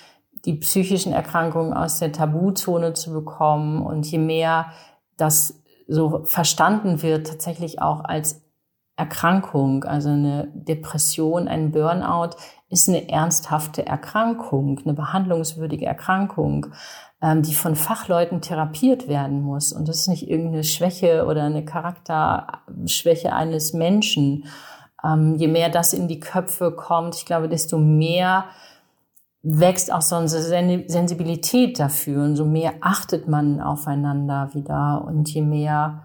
die 0.46 0.56
psychischen 0.56 1.14
Erkrankungen 1.14 1.74
aus 1.74 2.00
der 2.00 2.12
Tabuzone 2.12 2.94
zu 2.94 3.12
bekommen 3.12 3.82
und 3.82 4.06
je 4.06 4.18
mehr 4.18 4.68
das 5.18 5.62
so 5.88 6.24
verstanden 6.26 7.02
wird, 7.02 7.28
tatsächlich 7.28 7.82
auch 7.82 8.04
als 8.04 8.44
Erkrankung, 8.98 9.84
also 9.84 10.10
eine 10.10 10.52
Depression, 10.54 11.48
ein 11.48 11.72
Burnout, 11.72 12.32
ist 12.70 12.90
eine 12.90 13.10
ernsthafte 13.10 13.86
Erkrankung, 13.86 14.80
eine 14.84 14.94
behandlungswürdige 14.94 15.86
Erkrankung, 15.86 16.68
ähm, 17.22 17.44
die 17.44 17.54
von 17.54 17.76
Fachleuten 17.76 18.42
therapiert 18.42 19.08
werden 19.08 19.42
muss. 19.42 19.72
Und 19.72 19.88
das 19.88 19.98
ist 19.98 20.08
nicht 20.08 20.28
irgendeine 20.28 20.64
Schwäche 20.64 21.26
oder 21.26 21.44
eine 21.44 21.64
Charakterschwäche 21.64 23.34
eines 23.34 23.74
Menschen. 23.74 24.46
Ähm, 25.04 25.36
je 25.36 25.48
mehr 25.48 25.70
das 25.70 25.94
in 25.94 26.08
die 26.08 26.20
Köpfe 26.20 26.72
kommt, 26.72 27.16
ich 27.16 27.26
glaube, 27.26 27.48
desto 27.48 27.78
mehr 27.78 28.46
wächst 29.50 29.92
auch 29.94 30.02
so 30.02 30.16
eine 30.16 30.28
Sensibilität 30.28 31.80
dafür 31.80 32.24
und 32.24 32.36
so 32.36 32.46
mehr 32.46 32.74
achtet 32.82 33.28
man 33.28 33.62
aufeinander 33.62 34.50
wieder 34.54 35.06
und 35.06 35.30
je 35.34 35.42
mehr 35.42 36.04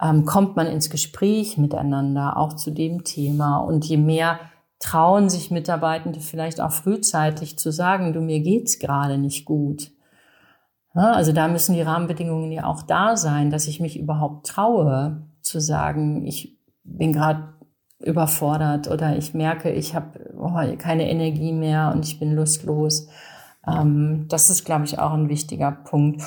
ähm, 0.00 0.24
kommt 0.24 0.56
man 0.56 0.66
ins 0.66 0.90
Gespräch 0.90 1.58
miteinander, 1.58 2.36
auch 2.36 2.54
zu 2.54 2.70
dem 2.70 3.04
Thema 3.04 3.58
und 3.58 3.84
je 3.84 3.96
mehr 3.96 4.38
trauen 4.78 5.28
sich 5.28 5.50
Mitarbeitende 5.50 6.20
vielleicht 6.20 6.60
auch 6.60 6.72
frühzeitig 6.72 7.58
zu 7.58 7.72
sagen, 7.72 8.12
du, 8.12 8.20
mir 8.20 8.40
geht's 8.40 8.78
gerade 8.78 9.18
nicht 9.18 9.44
gut. 9.44 9.90
Ja, 10.94 11.12
also 11.12 11.32
da 11.32 11.48
müssen 11.48 11.74
die 11.74 11.82
Rahmenbedingungen 11.82 12.52
ja 12.52 12.66
auch 12.66 12.82
da 12.82 13.16
sein, 13.16 13.50
dass 13.50 13.66
ich 13.66 13.80
mich 13.80 13.98
überhaupt 13.98 14.46
traue 14.46 15.26
zu 15.40 15.58
sagen, 15.60 16.24
ich 16.26 16.58
bin 16.84 17.12
gerade 17.12 17.54
überfordert 17.98 18.88
oder 18.88 19.16
ich 19.16 19.34
merke, 19.34 19.72
ich 19.72 19.94
habe 19.94 20.23
oh, 20.44 20.76
keine 20.76 21.08
Energie 21.08 21.52
mehr 21.52 21.92
und 21.94 22.04
ich 22.04 22.18
bin 22.18 22.34
lustlos. 22.34 23.08
Ähm, 23.66 24.26
das 24.28 24.50
ist, 24.50 24.64
glaube 24.64 24.84
ich, 24.84 24.98
auch 24.98 25.12
ein 25.12 25.28
wichtiger 25.28 25.72
Punkt. 25.72 26.22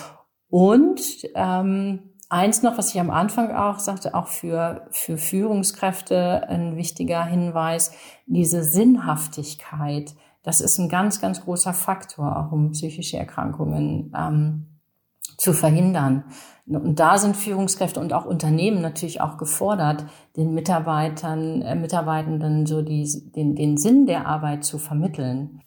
Und 0.50 1.02
ähm, 1.36 2.00
eins 2.30 2.64
noch, 2.64 2.78
was 2.78 2.94
ich 2.94 3.00
am 3.00 3.10
Anfang 3.10 3.52
auch 3.56 3.80
sagte, 3.80 4.14
auch 4.16 4.28
für, 4.28 4.88
für 4.92 5.18
Führungskräfte 5.18 6.48
ein 6.50 6.76
wichtiger 6.76 7.24
Hinweis, 7.24 7.92
diese 8.26 8.64
Sinnhaftigkeit. 8.64 10.16
Das 10.44 10.62
ist 10.62 10.78
ein 10.78 10.90
ganz, 10.90 11.20
ganz 11.20 11.44
großer 11.44 11.74
Faktor, 11.74 12.38
auch 12.38 12.52
um 12.52 12.72
psychische 12.72 13.18
Erkrankungen 13.18 14.14
ähm, 14.18 14.77
zu 15.38 15.54
verhindern. 15.54 16.24
Und 16.68 17.00
da 17.00 17.18
sind 17.18 17.38
Führungskräfte 17.38 18.00
und 18.00 18.12
auch 18.12 18.26
Unternehmen 18.26 18.82
natürlich 18.82 19.22
auch 19.22 19.38
gefordert, 19.38 20.06
den 20.36 20.54
Mitarbeitern, 20.54 21.62
äh, 21.62 21.76
Mitarbeitenden 21.76 22.66
so 22.66 22.82
die, 22.82 23.10
den, 23.36 23.56
den 23.56 23.78
Sinn 23.78 24.06
der 24.06 24.28
Arbeit 24.28 24.66
zu 24.66 24.78
vermitteln. 24.78 25.62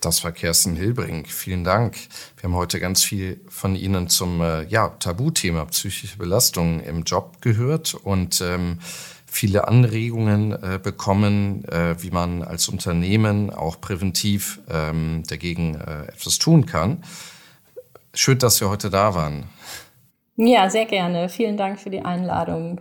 Das 0.00 0.24
war 0.24 0.32
Kerstin 0.32 0.76
Hilbrink. 0.76 1.28
Vielen 1.28 1.64
Dank. 1.64 1.96
Wir 2.36 2.44
haben 2.44 2.54
heute 2.54 2.80
ganz 2.80 3.02
viel 3.02 3.40
von 3.48 3.74
Ihnen 3.74 4.08
zum 4.08 4.42
äh, 4.42 4.64
ja, 4.66 4.88
Tabuthema 4.88 5.64
psychische 5.64 6.18
Belastungen 6.18 6.80
im 6.80 7.04
Job 7.04 7.40
gehört 7.40 7.94
und 7.94 8.42
ähm, 8.42 8.78
viele 9.24 9.68
Anregungen 9.68 10.52
äh, 10.52 10.78
bekommen, 10.82 11.64
äh, 11.64 11.96
wie 12.02 12.10
man 12.10 12.42
als 12.42 12.68
Unternehmen 12.68 13.50
auch 13.50 13.80
präventiv 13.80 14.60
ähm, 14.68 15.22
dagegen 15.26 15.76
äh, 15.76 16.08
etwas 16.08 16.38
tun 16.38 16.66
kann. 16.66 17.02
Schön, 18.16 18.38
dass 18.38 18.56
Sie 18.56 18.68
heute 18.68 18.88
da 18.88 19.14
waren. 19.14 19.44
Ja, 20.36 20.70
sehr 20.70 20.86
gerne. 20.86 21.28
Vielen 21.28 21.56
Dank 21.56 21.78
für 21.78 21.90
die 21.90 22.00
Einladung. 22.00 22.80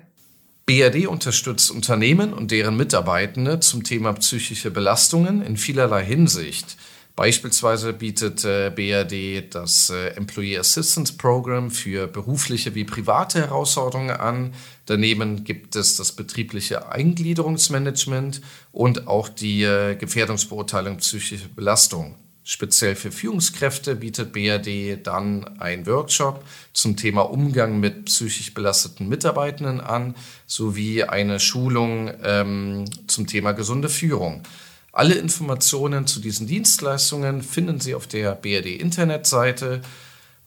BRD 0.65 1.07
unterstützt 1.07 1.71
Unternehmen 1.71 2.33
und 2.33 2.51
deren 2.51 2.77
Mitarbeitende 2.77 3.59
zum 3.59 3.83
Thema 3.83 4.13
psychische 4.13 4.71
Belastungen 4.71 5.41
in 5.41 5.57
vielerlei 5.57 6.03
Hinsicht. 6.03 6.77
Beispielsweise 7.15 7.93
bietet 7.93 8.43
äh, 8.45 8.71
BRD 8.75 9.53
das 9.53 9.89
äh, 9.89 10.07
Employee 10.15 10.57
Assistance 10.57 11.13
Program 11.17 11.69
für 11.69 12.07
berufliche 12.07 12.73
wie 12.73 12.83
private 12.83 13.39
Herausforderungen 13.39 14.11
an. 14.15 14.53
Daneben 14.85 15.43
gibt 15.43 15.75
es 15.75 15.97
das 15.97 16.13
betriebliche 16.13 16.91
Eingliederungsmanagement 16.91 18.41
und 18.71 19.07
auch 19.07 19.29
die 19.29 19.63
äh, 19.63 19.95
Gefährdungsbeurteilung 19.95 20.97
psychischer 20.97 21.47
Belastung. 21.55 22.15
Speziell 22.47 22.95
für 22.95 23.11
Führungskräfte 23.11 23.95
bietet 23.95 24.31
BRD 24.31 25.05
dann 25.05 25.59
einen 25.59 25.87
Workshop 25.87 26.45
zum 26.73 26.95
Thema 26.95 27.21
Umgang 27.21 27.79
mit 27.79 28.05
psychisch 28.05 28.53
belasteten 28.53 29.09
Mitarbeitenden 29.09 29.81
an, 29.81 30.13
sowie 30.45 31.03
eine 31.05 31.39
Schulung 31.39 32.11
ähm, 32.21 32.85
zum 33.07 33.25
Thema 33.25 33.53
gesunde 33.53 33.89
Führung. 33.89 34.43
Alle 34.91 35.15
Informationen 35.15 36.05
zu 36.05 36.19
diesen 36.19 36.45
Dienstleistungen 36.45 37.41
finden 37.41 37.79
Sie 37.79 37.95
auf 37.95 38.05
der 38.05 38.35
BRD-Internetseite 38.35 39.81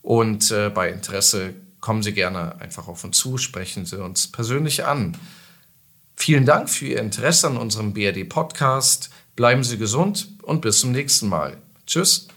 und 0.00 0.52
äh, 0.52 0.70
bei 0.70 0.90
Interesse 0.90 1.52
kommen 1.80 2.04
Sie 2.04 2.12
gerne 2.12 2.60
einfach 2.60 2.86
auf 2.86 3.02
uns 3.02 3.18
zu, 3.18 3.38
sprechen 3.38 3.86
Sie 3.86 4.00
uns 4.00 4.30
persönlich 4.30 4.84
an. 4.84 5.16
Vielen 6.14 6.46
Dank 6.46 6.70
für 6.70 6.86
Ihr 6.86 7.00
Interesse 7.00 7.48
an 7.48 7.56
unserem 7.56 7.92
BRD-Podcast. 7.92 9.10
Bleiben 9.34 9.64
Sie 9.64 9.78
gesund 9.78 10.28
und 10.42 10.60
bis 10.60 10.78
zum 10.78 10.92
nächsten 10.92 11.28
Mal. 11.28 11.58
Tschüss. 11.88 12.28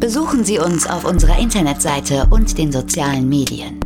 Besuchen 0.00 0.44
Sie 0.44 0.58
uns 0.58 0.86
auf 0.86 1.04
unserer 1.04 1.38
Internetseite 1.38 2.28
und 2.30 2.56
den 2.56 2.72
sozialen 2.72 3.28
Medien. 3.28 3.78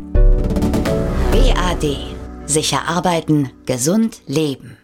BAD. 1.33 1.97
Sicher 2.45 2.87
arbeiten, 2.87 3.51
gesund 3.65 4.21
leben. 4.25 4.77